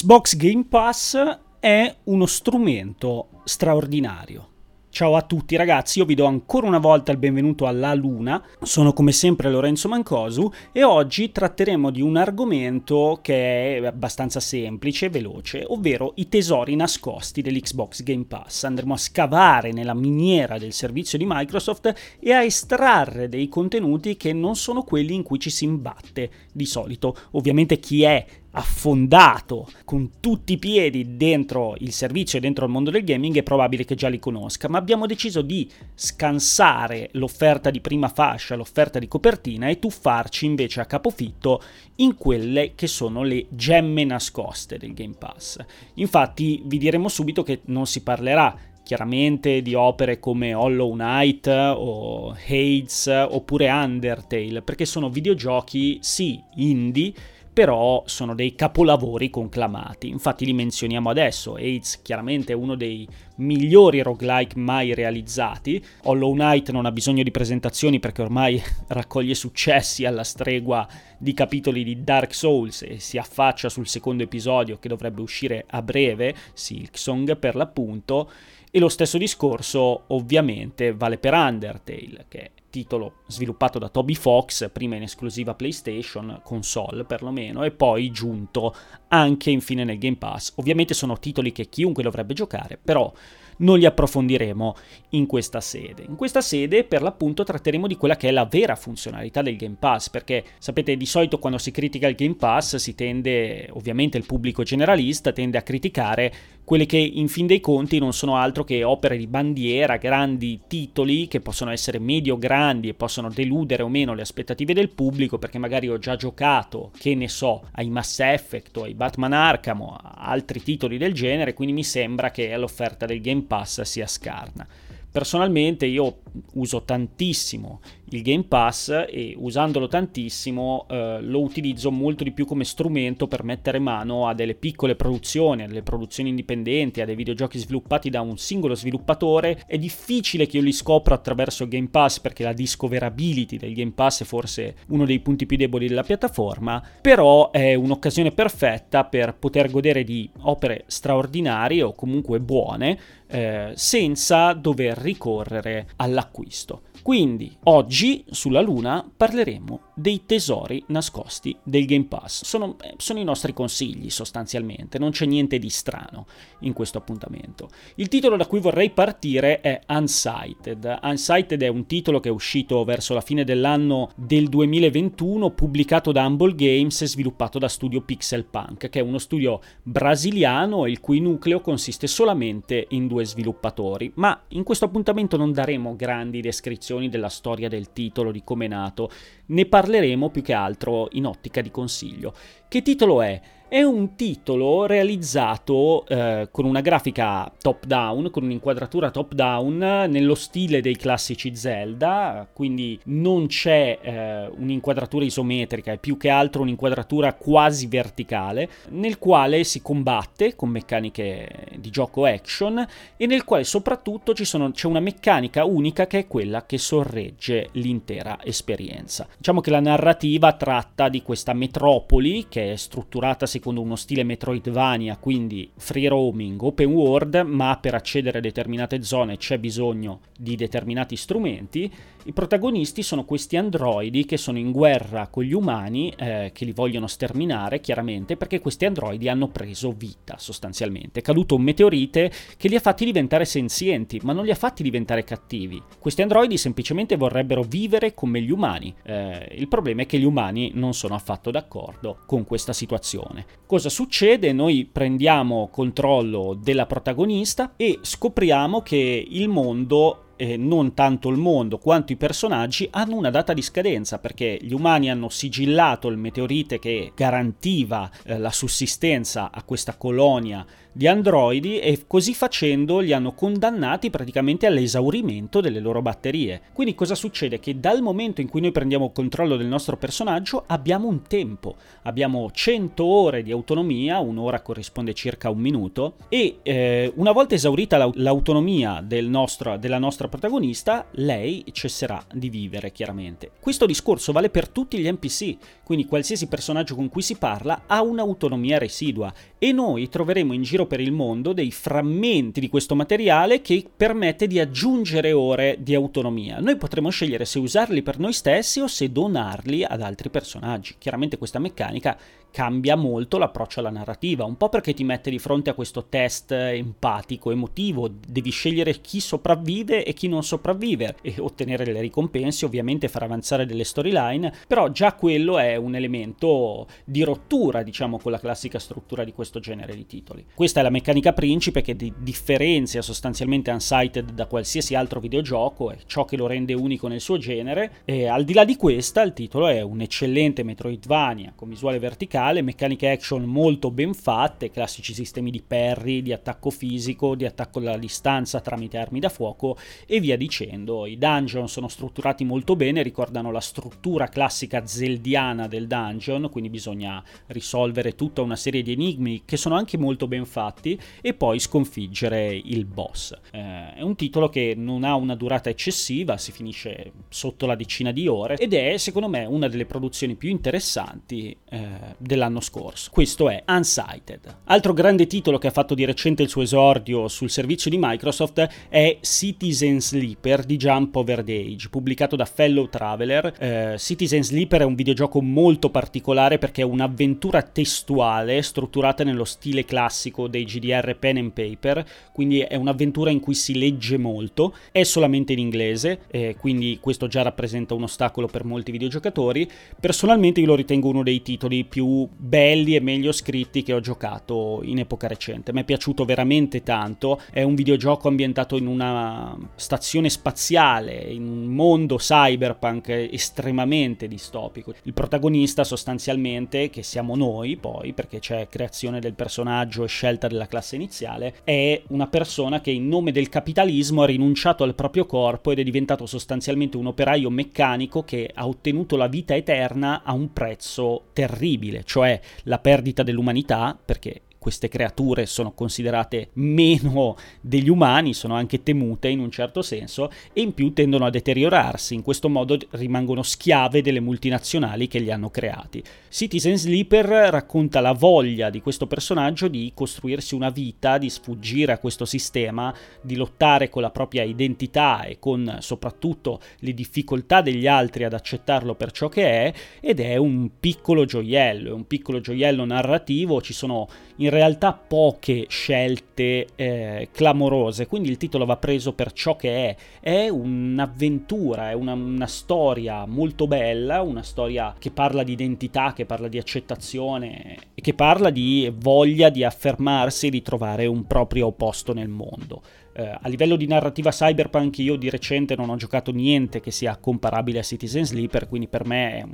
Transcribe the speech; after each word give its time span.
L'Xbox 0.00 0.34
Game 0.36 0.64
Pass 0.66 1.38
è 1.60 1.94
uno 2.04 2.24
strumento 2.24 3.42
straordinario. 3.44 4.48
Ciao 4.88 5.14
a 5.14 5.20
tutti 5.20 5.56
ragazzi, 5.56 5.98
io 5.98 6.06
vi 6.06 6.14
do 6.14 6.24
ancora 6.24 6.66
una 6.66 6.78
volta 6.78 7.12
il 7.12 7.18
benvenuto 7.18 7.66
alla 7.66 7.94
Luna, 7.94 8.42
sono 8.62 8.94
come 8.94 9.12
sempre 9.12 9.50
Lorenzo 9.50 9.88
Mancosu 9.88 10.50
e 10.72 10.82
oggi 10.82 11.30
tratteremo 11.30 11.90
di 11.90 12.00
un 12.00 12.16
argomento 12.16 13.18
che 13.20 13.76
è 13.76 13.86
abbastanza 13.86 14.40
semplice 14.40 15.06
e 15.06 15.10
veloce, 15.10 15.64
ovvero 15.68 16.14
i 16.16 16.28
tesori 16.28 16.74
nascosti 16.76 17.42
dell'Xbox 17.42 18.02
Game 18.02 18.24
Pass. 18.24 18.64
Andremo 18.64 18.94
a 18.94 18.98
scavare 18.98 19.70
nella 19.70 19.94
miniera 19.94 20.56
del 20.56 20.72
servizio 20.72 21.18
di 21.18 21.26
Microsoft 21.28 22.16
e 22.18 22.32
a 22.32 22.42
estrarre 22.42 23.28
dei 23.28 23.48
contenuti 23.48 24.16
che 24.16 24.32
non 24.32 24.56
sono 24.56 24.82
quelli 24.82 25.14
in 25.14 25.22
cui 25.22 25.38
ci 25.38 25.50
si 25.50 25.64
imbatte 25.64 26.30
di 26.52 26.64
solito. 26.64 27.14
Ovviamente 27.32 27.78
chi 27.78 28.02
è 28.02 28.26
affondato 28.52 29.68
con 29.84 30.12
tutti 30.20 30.54
i 30.54 30.58
piedi 30.58 31.16
dentro 31.16 31.76
il 31.78 31.92
servizio 31.92 32.38
e 32.38 32.40
dentro 32.40 32.64
il 32.64 32.70
mondo 32.70 32.90
del 32.90 33.04
gaming 33.04 33.36
è 33.36 33.42
probabile 33.42 33.84
che 33.84 33.94
già 33.94 34.08
li 34.08 34.18
conosca, 34.18 34.68
ma 34.68 34.78
abbiamo 34.78 35.06
deciso 35.06 35.42
di 35.42 35.68
scansare 35.94 37.10
l'offerta 37.12 37.70
di 37.70 37.80
prima 37.80 38.08
fascia, 38.08 38.56
l'offerta 38.56 38.98
di 38.98 39.08
copertina 39.08 39.68
e 39.68 39.78
tuffarci 39.78 40.46
invece 40.46 40.80
a 40.80 40.86
capofitto 40.86 41.62
in 41.96 42.16
quelle 42.16 42.74
che 42.74 42.86
sono 42.86 43.22
le 43.22 43.46
gemme 43.50 44.04
nascoste 44.04 44.78
del 44.78 44.94
Game 44.94 45.14
Pass. 45.16 45.58
Infatti 45.94 46.62
vi 46.64 46.78
diremo 46.78 47.08
subito 47.08 47.42
che 47.42 47.60
non 47.66 47.86
si 47.86 48.02
parlerà 48.02 48.56
chiaramente 48.82 49.62
di 49.62 49.74
opere 49.74 50.18
come 50.18 50.52
Hollow 50.52 50.92
Knight 50.94 51.46
o 51.46 52.30
Hades 52.32 53.06
oppure 53.06 53.70
Undertale, 53.70 54.62
perché 54.62 54.84
sono 54.84 55.08
videogiochi 55.08 55.98
sì 56.00 56.42
indie 56.56 57.12
però 57.52 58.02
sono 58.06 58.34
dei 58.34 58.54
capolavori 58.54 59.28
conclamati. 59.28 60.08
Infatti 60.08 60.44
li 60.44 60.52
menzioniamo 60.52 61.10
adesso. 61.10 61.56
AIDS 61.56 62.00
chiaramente 62.02 62.52
è 62.52 62.56
uno 62.56 62.76
dei 62.76 63.06
migliori 63.36 64.02
roguelike 64.02 64.58
mai 64.58 64.94
realizzati. 64.94 65.84
Hollow 66.04 66.32
Knight 66.32 66.70
non 66.70 66.86
ha 66.86 66.92
bisogno 66.92 67.22
di 67.22 67.30
presentazioni 67.30 67.98
perché 67.98 68.22
ormai 68.22 68.62
raccoglie 68.88 69.34
successi 69.34 70.04
alla 70.04 70.24
stregua 70.24 70.86
di 71.18 71.34
capitoli 71.34 71.82
di 71.82 72.04
Dark 72.04 72.34
Souls 72.34 72.82
e 72.82 73.00
si 73.00 73.18
affaccia 73.18 73.68
sul 73.68 73.88
secondo 73.88 74.22
episodio 74.22 74.78
che 74.78 74.88
dovrebbe 74.88 75.20
uscire 75.20 75.64
a 75.68 75.82
breve, 75.82 76.34
Silksong 76.52 77.36
per 77.36 77.56
l'appunto. 77.56 78.30
E 78.70 78.78
lo 78.78 78.88
stesso 78.88 79.18
discorso 79.18 80.04
ovviamente 80.08 80.92
vale 80.92 81.18
per 81.18 81.34
Undertale, 81.34 82.26
che 82.28 82.50
titolo 82.70 83.22
sviluppato 83.26 83.78
da 83.78 83.88
Toby 83.88 84.14
Fox, 84.14 84.70
prima 84.70 84.96
in 84.96 85.02
esclusiva 85.02 85.54
PlayStation, 85.54 86.40
console 86.42 87.04
perlomeno, 87.04 87.64
e 87.64 87.72
poi 87.72 88.10
giunto 88.10 88.74
anche 89.08 89.50
infine 89.50 89.84
nel 89.84 89.98
Game 89.98 90.16
Pass. 90.16 90.52
Ovviamente 90.56 90.94
sono 90.94 91.18
titoli 91.18 91.52
che 91.52 91.68
chiunque 91.68 92.02
dovrebbe 92.02 92.32
giocare, 92.32 92.78
però 92.82 93.12
non 93.60 93.78
li 93.78 93.86
approfondiremo 93.86 94.74
in 95.10 95.26
questa 95.26 95.60
sede. 95.60 96.04
In 96.06 96.16
questa 96.16 96.40
sede, 96.40 96.84
per 96.84 97.02
l'appunto, 97.02 97.44
tratteremo 97.44 97.86
di 97.86 97.96
quella 97.96 98.16
che 98.16 98.28
è 98.28 98.32
la 98.32 98.44
vera 98.44 98.76
funzionalità 98.76 99.42
del 99.42 99.56
Game 99.56 99.76
Pass, 99.78 100.10
perché 100.10 100.44
sapete, 100.58 100.96
di 100.96 101.06
solito 101.06 101.38
quando 101.38 101.58
si 101.58 101.70
critica 101.70 102.06
il 102.06 102.14
Game 102.14 102.34
Pass 102.34 102.76
si 102.76 102.94
tende, 102.94 103.68
ovviamente 103.72 104.18
il 104.18 104.26
pubblico 104.26 104.62
generalista 104.62 105.32
tende 105.32 105.58
a 105.58 105.62
criticare 105.62 106.32
quelle 106.70 106.86
che 106.86 106.98
in 106.98 107.26
fin 107.26 107.48
dei 107.48 107.58
conti 107.58 107.98
non 107.98 108.12
sono 108.12 108.36
altro 108.36 108.62
che 108.62 108.84
opere 108.84 109.16
di 109.16 109.26
bandiera, 109.26 109.96
grandi 109.96 110.60
titoli 110.68 111.26
che 111.26 111.40
possono 111.40 111.72
essere 111.72 111.98
medio 111.98 112.38
grandi 112.38 112.86
e 112.86 112.94
possono 112.94 113.28
deludere 113.28 113.82
o 113.82 113.88
meno 113.88 114.14
le 114.14 114.22
aspettative 114.22 114.72
del 114.72 114.90
pubblico 114.90 115.36
perché 115.36 115.58
magari 115.58 115.88
ho 115.88 115.98
già 115.98 116.14
giocato, 116.14 116.92
che 116.96 117.16
ne 117.16 117.28
so, 117.28 117.64
ai 117.72 117.90
Mass 117.90 118.20
Effect 118.20 118.76
o 118.76 118.84
ai 118.84 118.94
Batman 118.94 119.32
Arkham 119.32 119.80
o 119.80 119.98
altri 120.00 120.62
titoli 120.62 120.96
del 120.96 121.12
genere, 121.12 121.54
quindi 121.54 121.74
mi 121.74 121.82
sembra 121.82 122.30
che 122.30 122.56
l'offerta 122.56 123.04
del 123.04 123.20
Game 123.20 123.42
Pass 123.50 123.80
sia 123.80 124.06
scarna. 124.06 124.64
Personalmente 125.10 125.86
io 125.86 126.20
uso 126.52 126.84
tantissimo 126.84 127.80
il 128.10 128.22
Game 128.22 128.44
Pass 128.44 128.88
e 129.08 129.34
usandolo 129.36 129.86
tantissimo 129.86 130.86
eh, 130.88 131.18
lo 131.20 131.40
utilizzo 131.40 131.90
molto 131.90 132.24
di 132.24 132.32
più 132.32 132.44
come 132.44 132.64
strumento 132.64 133.26
per 133.26 133.44
mettere 133.44 133.78
mano 133.78 134.26
a 134.26 134.34
delle 134.34 134.54
piccole 134.54 134.96
produzioni, 134.96 135.62
a 135.62 135.66
delle 135.66 135.82
produzioni 135.82 136.30
indipendenti, 136.30 137.00
a 137.00 137.04
dei 137.04 137.14
videogiochi 137.14 137.58
sviluppati 137.58 138.10
da 138.10 138.20
un 138.20 138.36
singolo 138.36 138.74
sviluppatore. 138.74 139.62
È 139.66 139.78
difficile 139.78 140.46
che 140.46 140.56
io 140.56 140.62
li 140.62 140.72
scopra 140.72 141.14
attraverso 141.14 141.64
il 141.64 141.68
Game 141.68 141.88
Pass 141.88 142.18
perché 142.20 142.42
la 142.42 142.52
discoverability 142.52 143.56
del 143.56 143.74
Game 143.74 143.92
Pass 143.92 144.22
è 144.22 144.24
forse 144.24 144.76
uno 144.88 145.04
dei 145.04 145.20
punti 145.20 145.46
più 145.46 145.56
deboli 145.56 145.86
della 145.86 146.02
piattaforma, 146.02 146.82
però 147.00 147.50
è 147.50 147.74
un'occasione 147.74 148.32
perfetta 148.32 149.04
per 149.04 149.34
poter 149.34 149.70
godere 149.70 150.04
di 150.04 150.28
opere 150.42 150.84
straordinarie 150.86 151.82
o 151.82 151.94
comunque 151.94 152.40
buone 152.40 152.98
eh, 153.28 153.72
senza 153.74 154.52
dover 154.52 154.98
ricorrere 154.98 155.88
all'acquisto. 155.96 156.82
Quindi 157.02 157.56
oggi 157.64 157.99
sulla 158.30 158.62
Luna 158.62 159.06
parleremo 159.14 159.80
dei 159.94 160.22
tesori 160.24 160.82
nascosti 160.86 161.54
del 161.62 161.84
Game 161.84 162.04
Pass. 162.04 162.44
Sono, 162.44 162.76
eh, 162.80 162.94
sono, 162.96 163.18
i 163.18 163.24
nostri 163.24 163.52
consigli 163.52 164.08
sostanzialmente, 164.08 164.98
non 164.98 165.10
c'è 165.10 165.26
niente 165.26 165.58
di 165.58 165.68
strano 165.68 166.26
in 166.60 166.72
questo 166.72 166.96
appuntamento. 166.96 167.68
Il 167.96 168.08
titolo 168.08 168.36
da 168.36 168.46
cui 168.46 168.60
vorrei 168.60 168.90
partire 168.90 169.60
è 169.60 169.80
Unsighted. 169.88 170.98
Unsighted 171.02 171.62
è 171.62 171.68
un 171.68 171.84
titolo 171.84 172.20
che 172.20 172.30
è 172.30 172.32
uscito 172.32 172.82
verso 172.84 173.12
la 173.12 173.20
fine 173.20 173.44
dell'anno 173.44 174.10
del 174.14 174.48
2021, 174.48 175.50
pubblicato 175.50 176.10
da 176.10 176.24
Humble 176.24 176.54
Games 176.54 177.02
e 177.02 177.06
sviluppato 177.06 177.58
da 177.58 177.68
studio 177.68 178.00
Pixel 178.00 178.44
Punk, 178.44 178.88
che 178.88 179.00
è 179.00 179.02
uno 179.02 179.18
studio 179.18 179.60
brasiliano 179.82 180.86
il 180.86 181.00
cui 181.00 181.20
nucleo 181.20 181.60
consiste 181.60 182.06
solamente 182.06 182.86
in 182.90 183.06
due 183.06 183.26
sviluppatori. 183.26 184.10
Ma 184.14 184.44
in 184.48 184.62
questo 184.62 184.86
appuntamento 184.86 185.36
non 185.36 185.52
daremo 185.52 185.96
grandi 185.96 186.40
descrizioni 186.40 187.08
della 187.10 187.28
storia 187.28 187.68
del 187.68 187.89
titolo, 187.92 188.32
di 188.32 188.42
come 188.42 188.66
è 188.66 188.68
nato, 188.68 189.10
ne 189.46 189.66
parleremo 189.66 190.30
più 190.30 190.42
che 190.42 190.52
altro 190.52 191.08
in 191.12 191.26
ottica 191.26 191.60
di 191.60 191.70
consiglio. 191.70 192.34
Che 192.68 192.82
titolo 192.82 193.22
è? 193.22 193.40
È 193.70 193.82
un 193.82 194.16
titolo 194.16 194.84
realizzato 194.84 196.04
eh, 196.08 196.48
con 196.50 196.64
una 196.64 196.80
grafica 196.80 197.52
top 197.62 197.84
down, 197.86 198.28
con 198.32 198.42
un'inquadratura 198.42 199.12
top 199.12 199.32
down 199.32 199.76
nello 200.08 200.34
stile 200.34 200.80
dei 200.80 200.96
classici 200.96 201.54
Zelda, 201.54 202.48
quindi 202.52 202.98
non 203.04 203.46
c'è 203.46 204.00
eh, 204.02 204.50
un'inquadratura 204.56 205.24
isometrica, 205.24 205.92
è 205.92 205.98
più 205.98 206.16
che 206.16 206.30
altro 206.30 206.62
un'inquadratura 206.62 207.34
quasi 207.34 207.86
verticale, 207.86 208.68
nel 208.88 209.20
quale 209.20 209.62
si 209.62 209.80
combatte 209.80 210.56
con 210.56 210.70
meccaniche 210.70 211.68
di 211.76 211.90
gioco 211.90 212.24
action 212.24 212.84
e 213.16 213.26
nel 213.26 213.44
quale 213.44 213.62
soprattutto 213.62 214.34
sono, 214.44 214.72
c'è 214.72 214.88
una 214.88 214.98
meccanica 214.98 215.64
unica 215.64 216.08
che 216.08 216.18
è 216.18 216.26
quella 216.26 216.66
che 216.66 216.76
sorregge 216.76 217.68
l'intera 217.74 218.40
esperienza. 218.42 219.28
Diciamo 219.36 219.60
che 219.60 219.70
la 219.70 219.78
narrativa 219.78 220.54
tratta 220.54 221.08
di 221.08 221.22
questa 221.22 221.52
metropoli 221.52 222.46
che 222.48 222.72
è 222.72 222.76
strutturata 222.76 223.46
secondo 223.60 223.82
uno 223.82 223.94
stile 223.94 224.24
Metroidvania, 224.24 225.18
quindi 225.18 225.70
free 225.76 226.08
roaming, 226.08 226.60
open 226.62 226.90
world, 226.90 227.34
ma 227.46 227.76
per 227.78 227.94
accedere 227.94 228.38
a 228.38 228.40
determinate 228.40 229.02
zone 229.02 229.36
c'è 229.36 229.58
bisogno 229.58 230.20
di 230.38 230.56
determinati 230.56 231.14
strumenti, 231.14 231.92
i 232.24 232.32
protagonisti 232.32 233.02
sono 233.02 233.24
questi 233.24 233.56
androidi 233.56 234.26
che 234.26 234.36
sono 234.36 234.58
in 234.58 234.72
guerra 234.72 235.28
con 235.28 235.42
gli 235.42 235.54
umani, 235.54 236.12
eh, 236.16 236.50
che 236.52 236.66
li 236.66 236.72
vogliono 236.72 237.06
sterminare 237.06 237.80
chiaramente, 237.80 238.36
perché 238.36 238.60
questi 238.60 238.84
androidi 238.84 239.28
hanno 239.28 239.48
preso 239.48 239.92
vita 239.92 240.36
sostanzialmente. 240.36 241.20
È 241.20 241.22
caduto 241.22 241.54
un 241.54 241.62
meteorite 241.62 242.30
che 242.58 242.68
li 242.68 242.76
ha 242.76 242.80
fatti 242.80 243.06
diventare 243.06 243.46
senzienti, 243.46 244.20
ma 244.22 244.34
non 244.34 244.44
li 244.44 244.50
ha 244.50 244.54
fatti 244.54 244.82
diventare 244.82 245.24
cattivi. 245.24 245.82
Questi 245.98 246.20
androidi 246.20 246.58
semplicemente 246.58 247.16
vorrebbero 247.16 247.62
vivere 247.62 248.12
come 248.12 248.42
gli 248.42 248.50
umani. 248.50 248.94
Eh, 249.02 249.54
il 249.56 249.68
problema 249.68 250.02
è 250.02 250.06
che 250.06 250.18
gli 250.18 250.24
umani 250.24 250.72
non 250.74 250.92
sono 250.92 251.14
affatto 251.14 251.50
d'accordo 251.50 252.18
con 252.26 252.44
questa 252.44 252.74
situazione. 252.74 253.46
Cosa 253.66 253.88
succede? 253.88 254.52
Noi 254.52 254.88
prendiamo 254.90 255.68
controllo 255.70 256.58
della 256.60 256.86
protagonista 256.86 257.74
e 257.76 257.98
scopriamo 258.02 258.82
che 258.82 259.26
il 259.28 259.48
mondo 259.48 260.24
eh, 260.40 260.56
non 260.56 260.94
tanto 260.94 261.28
il 261.28 261.36
mondo 261.36 261.76
quanto 261.76 262.12
i 262.12 262.16
personaggi 262.16 262.88
hanno 262.92 263.14
una 263.14 263.28
data 263.28 263.52
di 263.52 263.60
scadenza 263.60 264.18
perché 264.18 264.58
gli 264.58 264.72
umani 264.72 265.10
hanno 265.10 265.28
sigillato 265.28 266.08
il 266.08 266.16
meteorite 266.16 266.78
che 266.78 267.12
garantiva 267.14 268.10
eh, 268.24 268.38
la 268.38 268.50
sussistenza 268.50 269.50
a 269.52 269.62
questa 269.62 269.96
colonia 269.96 270.64
di 270.92 271.06
androidi 271.06 271.78
e 271.78 272.04
così 272.06 272.34
facendo 272.34 272.98
li 272.98 273.12
hanno 273.12 273.32
condannati 273.32 274.10
praticamente 274.10 274.66
all'esaurimento 274.66 275.60
delle 275.60 275.80
loro 275.80 276.02
batterie. 276.02 276.62
Quindi 276.72 276.94
cosa 276.94 277.14
succede? 277.14 277.60
Che 277.60 277.78
dal 277.78 278.02
momento 278.02 278.40
in 278.40 278.48
cui 278.48 278.60
noi 278.60 278.72
prendiamo 278.72 279.10
controllo 279.10 279.56
del 279.56 279.66
nostro 279.66 279.96
personaggio 279.96 280.64
abbiamo 280.66 281.06
un 281.06 281.22
tempo, 281.22 281.76
abbiamo 282.02 282.50
100 282.50 283.04
ore 283.04 283.42
di 283.42 283.52
autonomia, 283.52 284.18
un'ora 284.18 284.62
corrisponde 284.62 285.14
circa 285.14 285.48
a 285.48 285.52
un 285.52 285.58
minuto 285.58 286.14
e 286.28 286.58
eh, 286.62 287.12
una 287.16 287.32
volta 287.32 287.54
esaurita 287.54 288.10
l'autonomia 288.14 289.02
del 289.04 289.28
nostro, 289.28 289.76
della 289.76 289.98
nostra 289.98 290.28
protagonista, 290.30 291.06
lei 291.12 291.62
cesserà 291.72 292.24
di 292.32 292.48
vivere, 292.48 292.90
chiaramente. 292.90 293.50
Questo 293.60 293.84
discorso 293.84 294.32
vale 294.32 294.48
per 294.48 294.68
tutti 294.68 294.96
gli 294.96 295.10
NPC, 295.10 295.56
quindi 295.84 296.06
qualsiasi 296.06 296.46
personaggio 296.46 296.94
con 296.94 297.10
cui 297.10 297.20
si 297.20 297.36
parla 297.36 297.82
ha 297.86 298.00
un'autonomia 298.00 298.78
residua 298.78 299.30
e 299.58 299.72
noi 299.72 300.08
troveremo 300.08 300.54
in 300.54 300.62
giro 300.62 300.86
per 300.86 301.00
il 301.00 301.12
mondo 301.12 301.52
dei 301.52 301.70
frammenti 301.70 302.60
di 302.60 302.70
questo 302.70 302.94
materiale 302.94 303.60
che 303.60 303.84
permette 303.94 304.46
di 304.46 304.58
aggiungere 304.58 305.32
ore 305.32 305.76
di 305.80 305.94
autonomia. 305.94 306.60
Noi 306.60 306.76
potremo 306.76 307.10
scegliere 307.10 307.44
se 307.44 307.58
usarli 307.58 308.02
per 308.02 308.18
noi 308.18 308.32
stessi 308.32 308.80
o 308.80 308.86
se 308.86 309.12
donarli 309.12 309.84
ad 309.84 310.00
altri 310.00 310.30
personaggi. 310.30 310.94
Chiaramente 310.96 311.36
questa 311.36 311.58
meccanica 311.58 312.16
cambia 312.50 312.96
molto 312.96 313.38
l'approccio 313.38 313.80
alla 313.80 313.90
narrativa, 313.90 314.44
un 314.44 314.56
po' 314.56 314.68
perché 314.68 314.94
ti 314.94 315.04
mette 315.04 315.30
di 315.30 315.38
fronte 315.38 315.70
a 315.70 315.74
questo 315.74 316.06
test 316.08 316.52
empatico, 316.52 317.50
emotivo, 317.50 318.08
devi 318.08 318.50
scegliere 318.50 319.00
chi 319.00 319.20
sopravvive 319.20 320.04
e 320.04 320.12
chi 320.12 320.28
non 320.28 320.42
sopravvive 320.42 321.16
e 321.22 321.34
ottenere 321.38 321.84
le 321.84 322.00
ricompense, 322.00 322.64
ovviamente 322.64 323.08
far 323.08 323.22
avanzare 323.22 323.66
delle 323.66 323.84
storyline, 323.84 324.52
però 324.66 324.90
già 324.90 325.14
quello 325.14 325.58
è 325.58 325.76
un 325.76 325.94
elemento 325.94 326.86
di 327.04 327.22
rottura, 327.22 327.82
diciamo, 327.82 328.18
con 328.18 328.32
la 328.32 328.38
classica 328.38 328.78
struttura 328.78 329.24
di 329.24 329.32
questo 329.32 329.60
genere 329.60 329.94
di 329.94 330.06
titoli. 330.06 330.44
Questa 330.54 330.80
è 330.80 330.82
la 330.82 330.90
meccanica 330.90 331.32
principe 331.32 331.82
che 331.82 331.94
di- 331.94 332.12
differenzia 332.18 333.02
sostanzialmente 333.02 333.70
Unsighted 333.70 334.32
da 334.32 334.46
qualsiasi 334.46 334.94
altro 334.94 335.20
videogioco, 335.20 335.90
è 335.90 335.98
ciò 336.06 336.24
che 336.24 336.36
lo 336.36 336.46
rende 336.46 336.74
unico 336.74 337.06
nel 337.08 337.20
suo 337.20 337.38
genere 337.38 338.02
e 338.04 338.26
al 338.26 338.44
di 338.44 338.54
là 338.54 338.64
di 338.64 338.76
questa 338.76 339.22
il 339.22 339.32
titolo 339.32 339.68
è 339.68 339.80
un 339.80 340.00
eccellente 340.00 340.62
Metroidvania 340.62 341.52
con 341.54 341.68
visuale 341.68 341.98
verticale 341.98 342.39
musicale, 342.40 342.62
meccaniche 342.62 343.10
action 343.10 343.44
molto 343.44 343.90
ben 343.90 344.14
fatte, 344.14 344.70
classici 344.70 345.12
sistemi 345.12 345.50
di 345.50 345.62
parry, 345.62 346.22
di 346.22 346.32
attacco 346.32 346.70
fisico, 346.70 347.34
di 347.34 347.44
attacco 347.44 347.78
alla 347.80 347.98
distanza 347.98 348.60
tramite 348.60 348.96
armi 348.96 349.20
da 349.20 349.28
fuoco 349.28 349.76
e 350.06 350.20
via 350.20 350.36
dicendo. 350.36 351.06
I 351.06 351.18
dungeon 351.18 351.68
sono 351.68 351.88
strutturati 351.88 352.44
molto 352.44 352.76
bene, 352.76 353.02
ricordano 353.02 353.50
la 353.52 353.60
struttura 353.60 354.28
classica 354.28 354.86
zeldiana 354.86 355.68
del 355.68 355.86
dungeon, 355.86 356.48
quindi 356.50 356.70
bisogna 356.70 357.22
risolvere 357.48 358.14
tutta 358.14 358.42
una 358.42 358.56
serie 358.56 358.82
di 358.82 358.92
enigmi 358.92 359.42
che 359.44 359.56
sono 359.56 359.74
anche 359.74 359.98
molto 359.98 360.26
ben 360.26 360.46
fatti 360.46 360.98
e 361.20 361.34
poi 361.34 361.58
sconfiggere 361.58 362.54
il 362.54 362.86
boss. 362.86 363.32
Eh, 363.50 363.94
è 363.94 364.02
un 364.02 364.16
titolo 364.16 364.48
che 364.48 364.74
non 364.76 365.04
ha 365.04 365.14
una 365.14 365.34
durata 365.34 365.68
eccessiva, 365.68 366.38
si 366.38 366.52
finisce 366.52 367.12
sotto 367.28 367.66
la 367.66 367.74
decina 367.74 368.12
di 368.12 368.26
ore 368.26 368.56
ed 368.56 368.72
è 368.72 368.96
secondo 368.96 369.28
me 369.28 369.44
una 369.44 369.68
delle 369.68 369.84
produzioni 369.84 370.36
più 370.36 370.48
interessanti 370.48 371.56
eh, 371.68 371.88
dell'anno 372.30 372.60
scorso. 372.60 373.10
Questo 373.10 373.48
è 373.48 373.64
Unsighted. 373.66 374.58
Altro 374.66 374.92
grande 374.92 375.26
titolo 375.26 375.58
che 375.58 375.66
ha 375.66 375.72
fatto 375.72 375.94
di 375.94 376.04
recente 376.04 376.44
il 376.44 376.48
suo 376.48 376.62
esordio 376.62 377.26
sul 377.26 377.50
servizio 377.50 377.90
di 377.90 377.98
Microsoft 377.98 378.68
è 378.88 379.18
Citizen 379.20 380.00
Sleeper 380.00 380.64
di 380.64 380.76
Jump 380.76 381.16
Over 381.16 381.42
the 381.42 381.56
Age, 381.56 381.88
pubblicato 381.88 382.36
da 382.36 382.44
Fellow 382.44 382.88
Traveler. 382.88 383.52
Eh, 383.58 383.96
Citizen 383.98 384.44
Sleeper 384.44 384.82
è 384.82 384.84
un 384.84 384.94
videogioco 384.94 385.42
molto 385.42 385.90
particolare 385.90 386.58
perché 386.58 386.82
è 386.82 386.84
un'avventura 386.84 387.62
testuale 387.62 388.62
strutturata 388.62 389.24
nello 389.24 389.44
stile 389.44 389.84
classico 389.84 390.46
dei 390.46 390.64
GDR 390.64 391.16
pen 391.18 391.38
and 391.38 391.50
paper, 391.50 392.06
quindi 392.32 392.60
è 392.60 392.76
un'avventura 392.76 393.30
in 393.30 393.40
cui 393.40 393.54
si 393.54 393.76
legge 393.76 394.18
molto, 394.18 394.74
è 394.92 395.02
solamente 395.02 395.52
in 395.52 395.58
inglese, 395.58 396.20
eh, 396.30 396.54
quindi 396.56 396.98
questo 397.00 397.26
già 397.26 397.42
rappresenta 397.42 397.94
un 397.94 398.04
ostacolo 398.04 398.46
per 398.46 398.64
molti 398.64 398.92
videogiocatori. 398.92 399.68
Personalmente 399.98 400.60
io 400.60 400.66
lo 400.66 400.76
ritengo 400.76 401.08
uno 401.08 401.24
dei 401.24 401.42
titoli 401.42 401.84
più 401.84 402.19
belli 402.34 402.94
e 402.94 403.00
meglio 403.00 403.32
scritti 403.32 403.82
che 403.82 403.92
ho 403.92 404.00
giocato 404.00 404.80
in 404.82 404.98
epoca 404.98 405.28
recente. 405.28 405.72
Mi 405.72 405.80
è 405.80 405.84
piaciuto 405.84 406.24
veramente 406.24 406.82
tanto. 406.82 407.40
È 407.50 407.62
un 407.62 407.74
videogioco 407.74 408.28
ambientato 408.28 408.76
in 408.76 408.86
una 408.86 409.56
stazione 409.76 410.28
spaziale, 410.28 411.14
in 411.14 411.46
un 411.46 411.64
mondo 411.66 412.16
cyberpunk 412.16 413.08
estremamente 413.08 414.28
distopico. 414.28 414.94
Il 415.02 415.12
protagonista 415.12 415.84
sostanzialmente, 415.84 416.90
che 416.90 417.02
siamo 417.02 417.36
noi 417.36 417.76
poi, 417.76 418.12
perché 418.12 418.38
c'è 418.38 418.68
creazione 418.68 419.20
del 419.20 419.34
personaggio 419.34 420.04
e 420.04 420.08
scelta 420.08 420.48
della 420.48 420.66
classe 420.66 420.96
iniziale, 420.96 421.56
è 421.64 422.02
una 422.08 422.26
persona 422.26 422.80
che 422.80 422.90
in 422.90 423.08
nome 423.08 423.32
del 423.32 423.48
capitalismo 423.48 424.22
ha 424.22 424.26
rinunciato 424.26 424.84
al 424.84 424.94
proprio 424.94 425.26
corpo 425.26 425.70
ed 425.70 425.78
è 425.78 425.82
diventato 425.82 426.26
sostanzialmente 426.26 426.96
un 426.96 427.06
operaio 427.06 427.50
meccanico 427.50 428.22
che 428.22 428.50
ha 428.52 428.66
ottenuto 428.66 429.16
la 429.16 429.28
vita 429.28 429.54
eterna 429.54 430.22
a 430.24 430.32
un 430.32 430.52
prezzo 430.52 431.24
terribile 431.32 432.04
cioè 432.10 432.40
la 432.64 432.80
perdita 432.80 433.22
dell'umanità, 433.22 433.96
perché 434.04 434.40
queste 434.60 434.88
creature 434.88 435.46
sono 435.46 435.72
considerate 435.72 436.50
meno 436.54 437.34
degli 437.62 437.88
umani, 437.88 438.34
sono 438.34 438.54
anche 438.54 438.82
temute 438.82 439.28
in 439.28 439.40
un 439.40 439.50
certo 439.50 439.80
senso 439.80 440.30
e 440.52 440.60
in 440.60 440.74
più 440.74 440.92
tendono 440.92 441.24
a 441.24 441.30
deteriorarsi, 441.30 442.14
in 442.14 442.22
questo 442.22 442.50
modo 442.50 442.76
rimangono 442.90 443.42
schiave 443.42 444.02
delle 444.02 444.20
multinazionali 444.20 445.08
che 445.08 445.18
li 445.18 445.30
hanno 445.30 445.48
creati. 445.48 446.04
Citizen 446.28 446.76
Sleeper 446.76 447.24
racconta 447.50 448.00
la 448.00 448.12
voglia 448.12 448.68
di 448.68 448.82
questo 448.82 449.06
personaggio 449.06 449.66
di 449.66 449.92
costruirsi 449.94 450.54
una 450.54 450.68
vita, 450.68 451.16
di 451.16 451.30
sfuggire 451.30 451.92
a 451.92 451.98
questo 451.98 452.26
sistema, 452.26 452.94
di 453.22 453.36
lottare 453.36 453.88
con 453.88 454.02
la 454.02 454.10
propria 454.10 454.42
identità 454.42 455.24
e 455.24 455.38
con 455.38 455.78
soprattutto 455.80 456.60
le 456.80 456.92
difficoltà 456.92 457.62
degli 457.62 457.86
altri 457.86 458.24
ad 458.24 458.34
accettarlo 458.34 458.94
per 458.94 459.10
ciò 459.10 459.28
che 459.28 459.42
è 459.44 459.72
ed 460.00 460.20
è 460.20 460.36
un 460.36 460.68
piccolo 460.78 461.24
gioiello, 461.24 461.88
è 461.88 461.94
un 461.94 462.06
piccolo 462.06 462.40
gioiello 462.40 462.84
narrativo, 462.84 463.62
ci 463.62 463.72
sono 463.72 464.06
in 464.36 464.49
realtà 464.50 464.92
poche 464.92 465.66
scelte 465.68 466.66
eh, 466.74 467.28
clamorose, 467.32 468.06
quindi 468.06 468.28
il 468.28 468.36
titolo 468.36 468.64
va 468.64 468.76
preso 468.76 469.12
per 469.12 469.32
ciò 469.32 469.56
che 469.56 469.88
è. 469.88 469.96
È 470.20 470.48
un'avventura, 470.48 471.90
è 471.90 471.94
una, 471.94 472.12
una, 472.12 472.46
storia 472.46 473.24
molto 473.26 473.66
bella, 473.66 474.20
una 474.22 474.42
storia 474.42 474.94
che 474.98 475.10
parla 475.10 475.42
di 475.42 475.52
identità, 475.52 476.12
che 476.12 476.26
parla 476.26 476.48
di 476.48 476.58
accettazione 476.58 477.76
e 477.94 478.00
che 478.00 478.14
parla 478.14 478.50
di 478.50 478.92
voglia 478.94 479.48
di 479.48 479.64
affermarsi 479.64 480.48
e 480.48 480.50
di 480.50 480.62
trovare 480.62 481.06
un 481.06 481.26
proprio 481.26 481.72
posto 481.72 482.12
nel 482.12 482.28
mondo. 482.28 482.82
Eh, 483.12 483.38
a 483.40 483.48
livello 483.48 483.74
di 483.74 483.86
narrativa 483.86 484.30
cyberpunk 484.30 484.98
io 484.98 485.16
di 485.16 485.28
recente 485.30 485.74
non 485.74 485.90
ho 485.90 485.96
giocato 485.96 486.30
niente 486.30 486.80
che 486.80 486.92
sia 486.92 487.16
comparabile 487.16 487.80
a 487.80 487.82
Citizen 487.82 488.24
Sleeper, 488.24 488.68
quindi 488.68 488.86
per 488.86 489.04
me 489.04 489.32
è 489.32 489.44